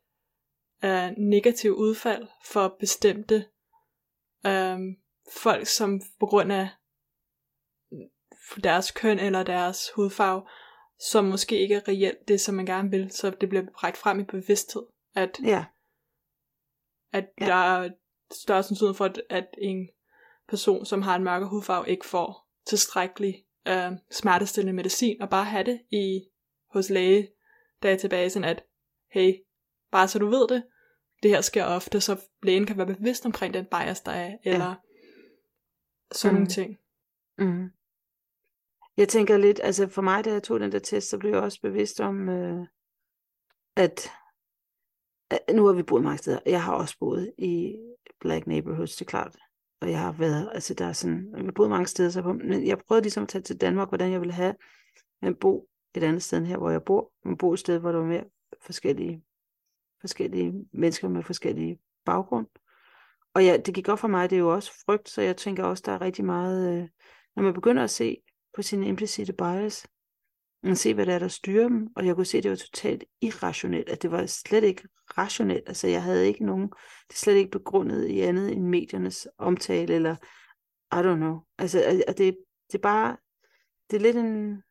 uh, 0.84 1.18
negativt 1.18 1.76
udfald 1.76 2.28
for 2.46 2.76
bestemte 2.80 3.46
uh, 4.46 4.80
folk, 5.34 5.68
som 5.68 6.02
på 6.20 6.26
grund 6.26 6.52
af 6.52 6.70
deres 8.64 8.92
køn 8.92 9.20
eller 9.20 9.44
deres 9.44 9.92
hudfarve, 9.96 10.48
som 11.12 11.26
måske 11.26 11.60
ikke 11.60 11.76
er 11.76 11.88
reelt 11.88 12.28
det, 12.28 12.42
som 12.42 12.56
man 12.56 12.66
gerne 12.66 12.90
vil, 12.90 13.12
så 13.12 13.30
det 13.30 13.50
bliver 13.50 13.66
bragt 13.80 13.98
frem 13.98 14.20
i 14.20 14.24
bevidsthed, 14.24 14.84
at, 15.18 15.40
ja. 15.44 15.66
at 17.14 17.30
ja. 17.42 17.46
der 17.46 17.54
er 17.54 17.90
større 18.32 18.64
sandsynlighed 18.64 18.94
for, 18.94 19.06
at, 19.06 19.22
at 19.30 19.48
en 19.58 19.90
person, 20.48 20.86
som 20.86 21.02
har 21.02 21.16
en 21.16 21.24
mørke 21.24 21.46
hudfarve, 21.46 21.90
ikke 21.90 22.06
får 22.06 22.50
tilstrækkelig 22.66 23.46
uh, 23.70 23.98
smertestillende 24.12 24.74
medicin, 24.74 25.22
og 25.22 25.30
bare 25.30 25.46
have 25.46 25.64
det 25.64 25.82
i 25.92 26.22
hos 26.70 26.90
læge 26.90 27.30
databasen, 27.84 28.44
at 28.44 28.64
hey, 29.12 29.34
bare 29.92 30.08
så 30.08 30.20
du 30.20 30.28
ved 30.28 30.48
det, 30.48 30.64
det 31.24 31.32
her 31.32 31.42
sker 31.42 31.66
ofte, 31.66 32.02
så 32.02 32.22
lægen 32.44 32.66
kan 32.66 32.78
være 32.78 32.88
bevidst 32.88 33.26
omkring 33.26 33.54
den 33.54 33.66
bias, 33.66 34.02
der 34.02 34.12
er, 34.12 34.38
eller 34.44 34.68
ja. 34.68 34.76
sådan 36.12 36.34
mm. 36.34 36.36
nogle 36.36 36.50
ting. 36.50 36.78
Mm. 37.38 37.72
Jeg 38.98 39.10
tænker 39.10 39.38
lidt, 39.38 39.60
altså 39.64 39.88
for 39.88 40.02
mig, 40.02 40.26
da 40.26 40.32
jeg 40.32 40.44
tog 40.44 40.60
den 40.60 40.72
der 40.72 40.80
test, 40.80 41.10
så 41.10 41.18
blev 41.18 41.32
jeg 41.32 41.42
også 41.42 41.62
bevidst 41.62 42.00
om, 42.00 42.30
øh, 42.30 42.68
at 43.76 44.12
Øh, 45.34 45.56
nu 45.56 45.66
har 45.66 45.74
vi 45.74 45.84
boet 45.84 46.04
mange 46.04 46.18
steder. 46.18 46.40
Jeg 46.46 46.64
har 46.64 46.74
også 46.74 46.98
boet 47.00 47.34
i 47.38 47.76
black 48.20 48.48
neighborhoods, 48.48 48.96
det 48.96 49.02
er 49.02 49.10
klart. 49.10 49.38
Og 49.82 49.92
jeg 49.92 50.00
har 50.00 50.12
været, 50.12 50.50
altså 50.54 50.74
der 50.74 50.86
er 50.86 50.94
sådan, 50.94 51.30
jeg 51.36 51.46
har 51.46 51.52
boet 51.52 51.70
mange 51.70 51.88
steder, 51.88 52.10
så 52.10 52.22
på, 52.22 52.34
men 52.34 52.68
jeg 52.68 52.78
prøvede 52.88 53.04
ligesom 53.04 53.24
at 53.24 53.30
tage 53.30 53.42
til 53.42 53.62
Danmark, 53.62 53.90
hvordan 53.90 54.12
jeg 54.12 54.20
ville 54.20 54.34
have 54.34 54.56
at 55.22 55.40
bo 55.40 55.70
et 55.96 56.04
andet 56.04 56.24
sted 56.24 56.38
end 56.38 56.48
her, 56.48 56.58
hvor 56.58 56.70
jeg 56.70 56.84
bor. 56.84 57.12
Men 57.26 57.38
bo 57.38 57.54
et 57.54 57.60
sted, 57.60 57.80
hvor 57.80 57.92
der 57.92 58.00
var 58.00 58.06
mere 58.06 58.24
forskellige, 58.62 59.24
forskellige 60.02 60.54
mennesker 60.74 61.10
med 61.10 61.24
forskellige 61.24 61.80
baggrund. 62.06 62.48
Og 63.34 63.46
ja, 63.46 63.58
det 63.58 63.74
gik 63.76 63.88
op 63.88 64.00
for 64.00 64.08
mig, 64.08 64.30
det 64.30 64.36
er 64.36 64.40
jo 64.40 64.54
også 64.54 64.72
frygt, 64.86 65.10
så 65.10 65.22
jeg 65.22 65.38
tænker 65.38 65.64
også, 65.64 65.84
der 65.86 65.92
er 65.92 66.02
rigtig 66.02 66.26
meget, 66.26 66.74
øh, 66.74 66.90
når 67.36 67.44
man 67.44 67.54
begynder 67.54 67.84
at 67.84 67.90
se 67.90 68.18
på 68.56 68.62
sine 68.62 68.88
implicite 68.88 69.34
bias, 69.34 69.88
man 70.64 70.76
se, 70.76 70.94
hvad 70.94 71.06
der 71.06 71.14
er, 71.14 71.20
der 71.20 71.28
styrer 71.28 71.68
dem, 71.68 71.88
og 71.96 72.06
jeg 72.06 72.16
kunne 72.16 72.26
se, 72.26 72.38
at 72.38 72.44
det 72.44 72.52
var 72.52 72.58
totalt 72.58 73.04
irrationelt, 73.22 73.90
at 73.90 74.02
det 74.02 74.12
var 74.12 74.26
slet 74.26 74.64
ikke 74.64 74.88
rationelt, 75.18 75.64
altså 75.68 75.88
jeg 75.88 76.04
havde 76.04 76.28
ikke 76.28 76.46
nogen, 76.46 76.70
det 77.08 77.14
er 77.14 77.18
slet 77.18 77.36
ikke 77.36 77.52
begrundet 77.52 78.08
i 78.08 78.20
andet 78.20 78.52
end 78.52 78.64
mediernes 78.64 79.28
omtale, 79.38 79.94
eller 79.96 80.16
I 80.94 81.00
don't 81.00 81.16
know, 81.16 81.40
altså 81.58 82.04
at 82.08 82.18
det, 82.18 82.38
det 82.72 82.78
er 82.78 82.82
bare, 82.82 83.18
det 83.90 83.96
er 83.96 84.02
lidt 84.02 84.18
en, 84.18 84.64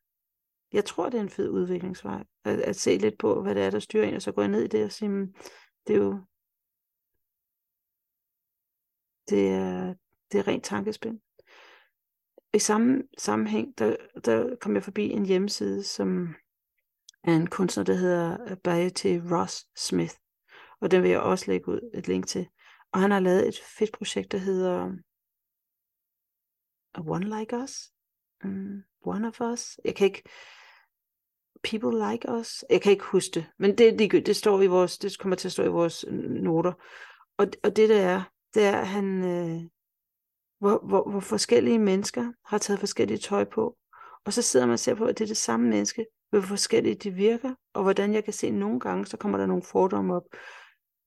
jeg 0.72 0.84
tror, 0.84 1.08
det 1.08 1.18
er 1.18 1.22
en 1.22 1.30
fed 1.30 1.50
udviklingsvej, 1.50 2.24
at, 2.44 2.60
at 2.60 2.76
se 2.76 2.98
lidt 2.98 3.18
på, 3.18 3.42
hvad 3.42 3.54
det 3.54 3.62
er, 3.62 3.70
der 3.70 3.78
styrer 3.78 4.08
en, 4.08 4.14
og 4.14 4.22
så 4.22 4.32
gå 4.32 4.46
ned 4.46 4.64
i 4.64 4.68
det 4.68 4.84
og 4.84 4.92
sige, 4.92 5.08
hmm, 5.08 5.34
det 5.86 5.96
er 5.96 5.98
jo, 5.98 6.20
det 9.30 9.48
er, 9.48 9.94
det 10.32 10.38
er 10.38 10.48
rent 10.48 10.64
tankespil. 10.64 11.20
I 12.56 12.58
samme 12.58 13.02
sammenhæng, 13.18 13.78
der, 13.78 13.96
der 14.24 14.56
kom 14.60 14.74
jeg 14.74 14.82
forbi 14.82 15.10
en 15.10 15.26
hjemmeside, 15.26 15.82
som 15.82 16.34
er 17.24 17.32
en 17.32 17.46
kunstner, 17.46 17.84
der 17.84 17.94
hedder 17.94 18.50
øh, 18.50 18.56
Bayete 18.56 19.22
Ross 19.30 19.66
Smith. 19.76 20.14
Og 20.80 20.90
den 20.90 21.02
vil 21.02 21.10
jeg 21.10 21.20
også 21.20 21.50
lægge 21.50 21.68
ud 21.68 21.90
et 21.94 22.08
link 22.08 22.26
til. 22.26 22.48
Og 22.92 23.00
han 23.00 23.10
har 23.10 23.20
lavet 23.20 23.48
et 23.48 23.60
fedt 23.78 23.92
projekt, 23.92 24.32
der 24.32 24.38
hedder 24.38 24.86
øh, 26.98 27.06
One 27.06 27.38
Like 27.38 27.56
Us. 27.56 27.92
Mm, 28.44 28.82
one 29.00 29.28
of 29.28 29.40
Us. 29.40 29.80
Jeg 29.84 29.94
kan 29.94 30.06
ikke... 30.06 30.22
People 31.62 32.10
Like 32.10 32.32
Us. 32.32 32.64
Jeg 32.70 32.82
kan 32.82 32.92
ikke 32.92 33.04
huske 33.04 33.34
det, 33.34 33.46
men 33.58 33.78
det, 33.78 33.98
det, 33.98 34.26
det 34.26 34.36
står 34.36 34.62
i 34.62 34.66
vores, 34.66 34.98
det 34.98 35.18
kommer 35.18 35.36
til 35.36 35.48
at 35.48 35.52
stå 35.52 35.62
i 35.62 35.68
vores 35.68 36.04
noter. 36.42 36.72
Og, 37.38 37.46
og 37.64 37.76
det 37.76 37.88
der 37.88 38.00
er, 38.00 38.22
det 38.54 38.64
er, 38.64 38.76
at 38.76 38.88
han, 38.88 39.24
øh, 39.24 39.70
hvor, 40.58 40.86
hvor, 40.88 41.10
hvor 41.10 41.20
forskellige 41.20 41.78
mennesker 41.78 42.32
har 42.44 42.58
taget 42.58 42.80
forskellige 42.80 43.18
tøj 43.18 43.44
på, 43.44 43.76
og 44.24 44.32
så 44.32 44.42
sidder 44.42 44.66
man 44.66 44.72
og 44.72 44.78
ser 44.78 44.94
på, 44.94 45.04
at 45.04 45.18
det 45.18 45.24
er 45.24 45.28
det 45.28 45.36
samme 45.36 45.68
menneske, 45.68 46.06
hvor 46.30 46.40
forskellige 46.40 46.94
de 46.94 47.10
virker, 47.10 47.54
og 47.74 47.82
hvordan 47.82 48.14
jeg 48.14 48.24
kan 48.24 48.32
se, 48.32 48.50
nogle 48.50 48.80
gange, 48.80 49.06
så 49.06 49.16
kommer 49.16 49.38
der 49.38 49.46
nogle 49.46 49.62
fordomme 49.62 50.14
op, 50.14 50.24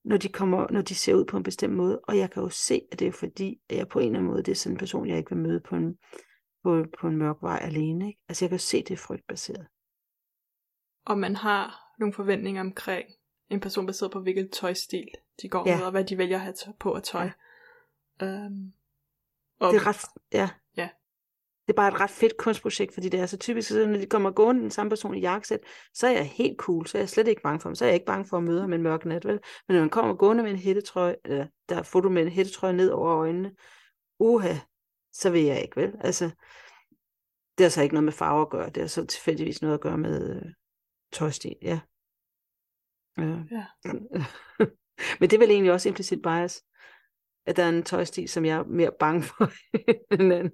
når 0.04 0.16
de, 0.16 0.28
kommer, 0.28 0.66
når 0.70 0.82
de 0.82 0.94
ser 0.94 1.14
ud 1.14 1.24
på 1.24 1.36
en 1.36 1.42
bestemt 1.42 1.74
måde, 1.74 2.00
og 2.00 2.18
jeg 2.18 2.30
kan 2.30 2.42
jo 2.42 2.48
se, 2.48 2.82
at 2.92 2.98
det 2.98 3.08
er 3.08 3.12
fordi, 3.12 3.60
at 3.68 3.76
jeg 3.76 3.88
på 3.88 3.98
en 3.98 4.06
eller 4.06 4.18
anden 4.18 4.30
måde, 4.30 4.42
det 4.42 4.52
er 4.52 4.56
sådan 4.56 4.74
en 4.74 4.78
person, 4.78 5.08
jeg 5.08 5.18
ikke 5.18 5.30
vil 5.30 5.38
møde 5.38 5.60
på 5.60 5.76
en, 5.76 5.98
på, 6.62 6.84
på 7.00 7.06
en 7.08 7.16
mørk 7.16 7.36
vej 7.42 7.58
alene. 7.62 8.06
Ikke? 8.06 8.20
Altså 8.28 8.44
jeg 8.44 8.50
kan 8.50 8.56
jo 8.56 8.62
se, 8.62 8.78
at 8.78 8.88
det 8.88 8.94
er 8.94 8.98
frygtbaseret. 8.98 9.66
Og 11.06 11.18
man 11.18 11.36
har 11.36 11.80
nogle 11.98 12.14
forventninger 12.14 12.60
omkring 12.60 13.08
en 13.50 13.60
person 13.60 13.86
baseret 13.86 14.12
på, 14.12 14.20
hvilket 14.20 14.50
tøjstil 14.52 15.08
de 15.42 15.48
går 15.48 15.68
ja. 15.68 15.76
med, 15.76 15.84
og 15.84 15.90
hvad 15.90 16.04
de 16.04 16.18
vælger 16.18 16.36
at 16.36 16.42
have 16.42 16.74
på 16.80 16.92
at 16.92 17.02
tøj. 17.02 17.30
Ja. 18.20 18.46
Um, 18.46 18.72
og... 19.60 19.72
Det 19.72 19.80
er 19.80 19.86
ret, 19.86 20.04
ja. 20.32 20.48
ja. 20.76 20.88
det 21.66 21.72
er 21.72 21.76
bare 21.76 21.88
et 21.88 22.00
ret 22.00 22.10
fedt 22.10 22.36
kunstprojekt, 22.36 22.94
fordi 22.94 23.08
det 23.08 23.20
er 23.20 23.26
så 23.26 23.36
typisk, 23.36 23.68
så 23.68 23.86
når 23.86 23.98
de 23.98 24.06
kommer 24.06 24.30
gående 24.30 24.62
den 24.62 24.70
samme 24.70 24.90
person 24.90 25.14
i 25.14 25.20
jakkesæt, 25.20 25.60
så 25.94 26.06
er 26.06 26.10
jeg 26.10 26.26
helt 26.26 26.58
cool, 26.58 26.86
så 26.86 26.98
er 26.98 27.02
jeg 27.02 27.08
slet 27.08 27.28
ikke 27.28 27.42
bange 27.42 27.60
for 27.60 27.68
ham, 27.68 27.74
så 27.74 27.84
er 27.84 27.88
jeg 27.88 27.94
ikke 27.94 28.06
bange 28.06 28.24
for 28.24 28.36
at 28.36 28.42
møde 28.42 28.60
ham 28.60 28.72
en 28.72 28.82
mørk 28.82 29.04
nat, 29.04 29.24
vel? 29.24 29.40
Men 29.68 29.74
når 29.74 29.80
man 29.80 29.90
kommer 29.90 30.14
gående 30.14 30.42
med 30.42 30.50
en 30.50 30.56
hættetrøje, 30.56 31.16
eller 31.24 31.46
der 31.68 31.76
er 31.76 31.82
foto 31.82 32.08
med 32.08 32.22
en 32.22 32.28
hættetrøje 32.28 32.72
ned 32.72 32.90
over 32.90 33.16
øjnene, 33.16 33.52
uha, 34.18 34.54
så 35.12 35.30
vil 35.30 35.42
jeg 35.42 35.62
ikke, 35.62 35.80
vel? 35.80 35.94
Altså, 36.00 36.30
det 37.58 37.64
har 37.64 37.70
så 37.70 37.82
ikke 37.82 37.94
noget 37.94 38.04
med 38.04 38.12
farver 38.12 38.42
at 38.42 38.50
gøre, 38.50 38.70
det 38.70 38.82
har 38.82 38.88
så 38.88 39.06
tilfældigvis 39.06 39.62
noget 39.62 39.74
at 39.74 39.80
gøre 39.80 39.98
med 39.98 40.36
øh, 40.36 40.52
tøjstil, 41.12 41.56
ja. 41.62 41.80
Øh. 43.18 43.38
ja. 43.50 43.64
Men 45.20 45.30
det 45.30 45.32
er 45.32 45.38
vel 45.38 45.50
egentlig 45.50 45.72
også 45.72 45.88
implicit 45.88 46.22
bias, 46.22 46.62
at 47.46 47.56
der 47.56 47.64
er 47.64 47.68
en 47.68 47.82
tøjstil, 47.82 48.28
som 48.28 48.44
jeg 48.44 48.58
er 48.58 48.64
mere 48.64 48.90
bange 49.00 49.22
for 49.22 49.52
end 50.14 50.32
anden. 50.32 50.52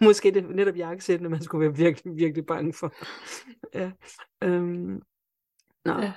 Måske 0.00 0.30
det 0.30 0.44
er 0.44 0.48
netop 0.48 0.76
jakkesættene, 0.76 1.28
man 1.28 1.42
skulle 1.42 1.68
være 1.68 1.76
virkelig, 1.76 2.16
virkelig 2.16 2.46
bange 2.46 2.72
for. 2.72 2.94
ja. 3.78 3.90
Um, 4.46 5.02
nå. 5.84 6.00
Ja. 6.00 6.12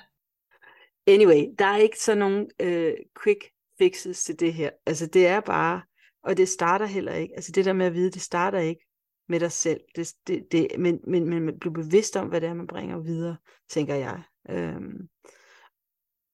Anyway, 1.06 1.44
der 1.58 1.64
er 1.64 1.76
ikke 1.76 1.98
så 1.98 2.14
nogen 2.14 2.50
øh, 2.60 2.94
quick 3.22 3.44
fixes 3.78 4.24
til 4.24 4.40
det 4.40 4.54
her. 4.54 4.70
Altså 4.86 5.06
det 5.06 5.26
er 5.26 5.40
bare, 5.40 5.82
og 6.22 6.36
det 6.36 6.48
starter 6.48 6.86
heller 6.86 7.12
ikke, 7.12 7.34
altså 7.34 7.52
det 7.52 7.64
der 7.64 7.72
med 7.72 7.86
at 7.86 7.94
vide, 7.94 8.10
det 8.10 8.22
starter 8.22 8.58
ikke 8.58 8.86
med 9.28 9.40
dig 9.40 9.52
selv, 9.52 9.80
det, 9.96 10.12
det, 10.26 10.46
det, 10.52 10.68
men, 10.78 11.00
men, 11.06 11.28
men 11.28 11.42
man 11.42 11.58
bliver 11.58 11.74
bevidst 11.74 12.16
om, 12.16 12.28
hvad 12.28 12.40
det 12.40 12.48
er, 12.48 12.54
man 12.54 12.66
bringer 12.66 12.98
videre, 12.98 13.36
tænker 13.68 13.94
jeg. 13.94 14.22
Um, 14.48 15.08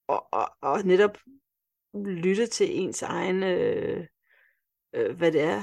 og, 0.09 0.29
og, 0.33 0.49
og 0.63 0.83
netop 0.85 1.19
lytte 2.05 2.47
til 2.47 2.81
ens 2.81 3.03
egen, 3.03 3.43
øh, 3.43 4.07
øh, 4.95 5.17
hvad 5.17 5.33
det 5.33 5.43
er, 5.43 5.63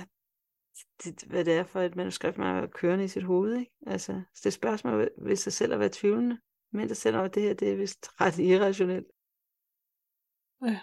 det, 1.04 1.24
hvad 1.28 1.46
det 1.46 1.54
er 1.54 1.64
for 1.64 1.82
et 1.82 1.96
manuskript, 1.96 2.38
man 2.38 2.56
har 2.56 2.68
kørende 2.68 3.06
i 3.06 3.08
sit 3.08 3.24
hoved. 3.24 3.58
Ikke? 3.58 3.72
Altså, 3.88 4.22
så 4.34 4.42
det 4.44 4.54
spørgsmål 4.54 5.10
ved 5.18 5.36
sig 5.36 5.54
selv 5.54 5.74
at 5.74 5.80
være 5.80 5.90
tvivlende, 5.94 6.38
men 6.72 6.88
der 6.88 6.94
selv 6.96 7.18
at 7.18 7.36
det 7.36 7.44
her, 7.44 7.54
det 7.54 7.72
er 7.72 7.76
vist 7.76 8.10
ret 8.22 8.40
irrationelt. 8.40 9.08
Ja. 10.66 10.80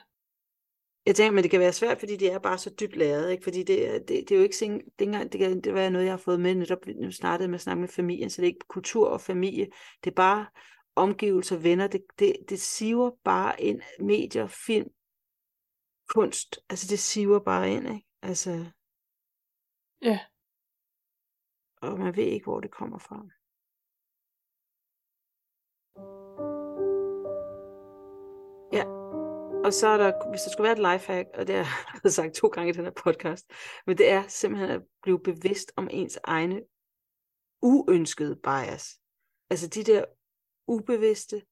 Jeg 1.07 1.17
tænker, 1.17 1.33
men 1.33 1.43
det 1.43 1.51
kan 1.51 1.61
være 1.61 1.73
svært, 1.73 1.99
fordi 1.99 2.17
det 2.17 2.33
er 2.33 2.39
bare 2.39 2.59
så 2.59 2.75
dybt 2.81 2.97
lavet, 2.97 3.31
ikke? 3.31 3.45
fordi 3.45 3.63
det, 3.63 4.09
det, 4.09 4.09
det 4.09 4.33
er 4.33 4.37
jo 4.37 4.43
ikke, 4.43 4.57
sing, 4.57 4.83
det, 4.99 5.05
engang, 5.05 5.33
det 5.33 5.41
kan 5.41 5.61
det 5.61 5.75
være 5.75 5.91
noget, 5.91 6.05
jeg 6.05 6.13
har 6.13 6.19
fået 6.19 6.41
med, 6.41 6.55
netop 6.55 6.87
nu 6.87 7.11
startede 7.11 7.49
med 7.49 7.55
at 7.55 7.61
snakke 7.61 7.81
med 7.81 7.89
familien, 7.89 8.31
så 8.31 8.43
det 8.43 8.47
er 8.47 8.53
ikke 8.53 8.67
kultur 8.69 9.09
og 9.09 9.21
familie, 9.21 9.67
det 10.05 10.11
er 10.11 10.15
bare 10.15 10.47
omgivelser, 10.97 11.57
venner, 11.57 11.87
det, 11.87 12.03
det, 12.19 12.37
det 12.49 12.61
siver 12.61 13.11
bare 13.25 13.63
ind, 13.63 13.81
medier, 14.01 14.47
film, 14.47 14.91
kunst, 16.14 16.59
altså 16.70 16.87
det 16.90 16.99
siver 16.99 17.38
bare 17.38 17.70
ind, 17.70 17.87
ikke? 17.88 18.07
Altså, 18.23 18.51
ja. 20.03 20.20
Og 21.83 21.99
man 21.99 22.16
ved 22.16 22.25
ikke, 22.25 22.44
hvor 22.44 22.61
det 22.61 22.70
kommer 22.70 22.99
fra. 22.99 23.16
Ja, 28.73 28.85
og 29.64 29.73
så 29.73 29.87
er 29.87 29.96
der, 29.96 30.31
hvis 30.31 30.42
der 30.42 30.51
skulle 30.51 30.68
være 30.68 30.79
et 30.79 30.92
lifehack, 30.92 31.29
og 31.35 31.46
det 31.46 31.57
har 31.64 32.01
jeg 32.05 32.12
sagt 32.12 32.35
to 32.35 32.49
gange 32.49 32.70
i 32.70 32.73
den 32.73 32.85
her 32.85 32.92
podcast, 33.05 33.51
men 33.87 33.99
det 33.99 34.11
er 34.11 34.29
simpelthen 34.29 34.70
at 34.70 34.83
blive 35.03 35.20
bevidst 35.20 35.73
om 35.77 35.88
ens 35.90 36.18
egne 36.25 36.62
uønskede 37.62 38.37
bias. 38.37 39.01
Altså 39.51 39.68
de 39.68 39.85
der 39.85 40.05
ubevidste, 40.66 41.42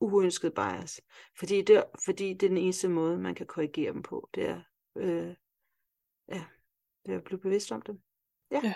uønsket 0.00 0.54
bias. 0.54 1.00
Fordi 1.38 1.62
det, 1.62 1.84
fordi 2.04 2.34
det 2.34 2.42
er 2.42 2.48
den 2.48 2.58
eneste 2.58 2.88
måde, 2.88 3.18
man 3.18 3.34
kan 3.34 3.46
korrigere 3.46 3.92
dem 3.92 4.02
på. 4.02 4.30
Det 4.34 4.48
er, 4.48 4.62
øh, 4.96 5.34
ja, 6.28 6.44
det 7.06 7.14
er 7.14 7.18
at 7.18 7.24
blive 7.24 7.40
bevidst 7.40 7.72
om 7.72 7.82
dem. 7.82 8.02
Ja. 8.50 8.60
ja. 8.64 8.74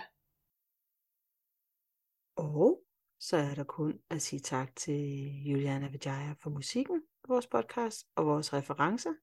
Og 2.36 2.84
så 3.18 3.36
er 3.36 3.54
der 3.54 3.64
kun 3.64 4.00
at 4.10 4.22
sige 4.22 4.40
tak 4.40 4.76
til 4.76 5.00
Juliana 5.44 5.88
Vijaya 5.88 6.34
for 6.42 6.50
musikken 6.50 7.02
på 7.22 7.32
vores 7.32 7.46
podcast 7.46 8.06
og 8.14 8.26
vores 8.26 8.52
referencer. 8.52 9.14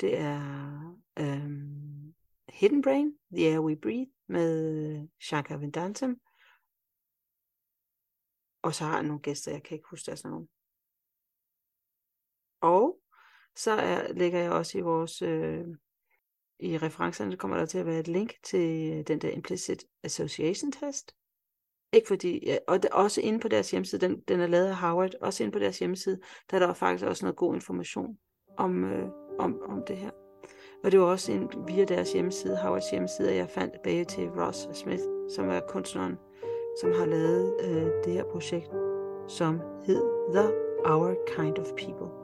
Det 0.00 0.18
er 0.18 0.40
øhm, 1.18 2.14
Hidden 2.48 2.82
Brain, 2.82 3.18
The 3.32 3.46
Air 3.46 3.60
We 3.60 3.76
Breathe 3.76 4.12
med 4.26 5.08
Shankar 5.20 5.56
Vedantam. 5.56 6.20
Og 8.62 8.74
så 8.74 8.84
har 8.84 8.94
jeg 8.94 9.02
nogle 9.02 9.22
gæster, 9.22 9.52
jeg 9.52 9.62
kan 9.62 9.74
ikke 9.74 9.88
huske 9.90 10.06
deres 10.06 10.24
navn. 10.24 10.48
Og 12.62 12.98
så 13.56 13.70
er, 13.70 14.12
lægger 14.12 14.38
jeg 14.38 14.50
også 14.50 14.78
i 14.78 14.80
vores 14.80 15.22
øh, 15.22 15.64
i 16.62 16.78
referencerne 16.78 17.36
kommer 17.36 17.56
der 17.56 17.66
til 17.66 17.78
at 17.78 17.86
være 17.86 17.98
et 17.98 18.08
link 18.08 18.34
til 18.42 18.68
den 19.08 19.18
der 19.18 19.30
implicit 19.30 19.84
association 20.02 20.72
test. 20.72 21.14
Ikke 21.92 22.08
fordi, 22.08 22.46
ja, 22.46 22.56
og 22.68 22.82
det, 22.82 22.90
også 22.90 23.20
inde 23.20 23.40
på 23.40 23.48
deres 23.48 23.70
hjemmeside, 23.70 24.06
den, 24.08 24.20
den 24.28 24.40
er 24.40 24.46
lavet 24.46 24.66
af 24.66 24.76
Howard, 24.76 25.10
også 25.20 25.42
inde 25.42 25.52
på 25.52 25.58
deres 25.58 25.78
hjemmeside, 25.78 26.20
der 26.50 26.56
er 26.56 26.66
der 26.66 26.74
faktisk 26.74 27.06
også 27.06 27.24
noget 27.24 27.36
god 27.36 27.54
information 27.54 28.18
om, 28.58 28.84
øh, 28.84 29.08
om, 29.38 29.62
om 29.68 29.82
det 29.88 29.96
her. 29.96 30.10
Og 30.84 30.92
det 30.92 31.00
var 31.00 31.06
også 31.06 31.32
en, 31.32 31.48
via 31.66 31.84
deres 31.84 32.12
hjemmeside, 32.12 32.56
Howards 32.56 32.90
hjemmeside, 32.90 33.30
at 33.30 33.36
jeg 33.36 33.50
fandt 33.50 33.74
bag 33.84 34.06
til 34.06 34.28
Ross 34.28 34.68
Smith, 34.78 35.02
som 35.34 35.48
er 35.48 35.60
kunstneren, 35.68 36.16
som 36.80 36.92
har 36.92 37.06
lavet 37.06 37.56
øh, 37.64 37.90
det 38.04 38.12
her 38.12 38.24
projekt, 38.24 38.70
som 39.28 39.60
hedder 39.86 40.50
Our 40.84 41.14
Kind 41.36 41.58
of 41.58 41.66
People. 41.66 42.21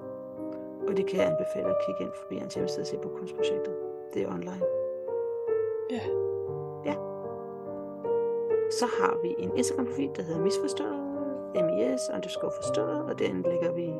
Og 0.89 0.97
det 0.97 1.07
kan 1.07 1.21
jeg 1.21 1.27
anbefale 1.27 1.69
at 1.69 1.77
kigge 1.87 2.05
ind 2.05 2.13
forbi 2.13 2.37
hans 2.37 2.55
hjemmeside 2.55 2.83
og 2.83 2.87
se 2.87 2.99
på 3.03 3.09
kunstprojektet. 3.09 3.75
Det 4.15 4.23
er 4.23 4.29
online. 4.29 4.63
Ja. 5.91 6.01
Ja. 6.85 6.95
Så 8.71 8.87
har 8.87 9.19
vi 9.23 9.35
en 9.39 9.57
Instagram-profil, 9.57 10.11
der 10.17 10.23
hedder 10.23 10.41
Misforstået. 10.41 11.05
MES 11.55 12.01
underscore 12.15 12.53
forstået, 12.63 13.03
og 13.03 13.19
derinde 13.19 13.49
lægger 13.49 13.73
vi 13.73 13.93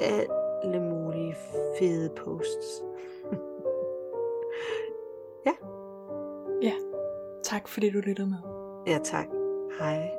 alle 0.00 0.80
mulige 0.80 1.36
fede 1.78 2.10
posts. 2.16 2.84
ja. 5.46 5.54
Ja. 6.62 6.72
Tak 7.42 7.68
fordi 7.68 7.90
du 7.90 7.98
lyttede 7.98 8.28
med. 8.28 8.38
Ja, 8.86 8.98
tak. 9.04 9.26
Hej. 9.78 10.17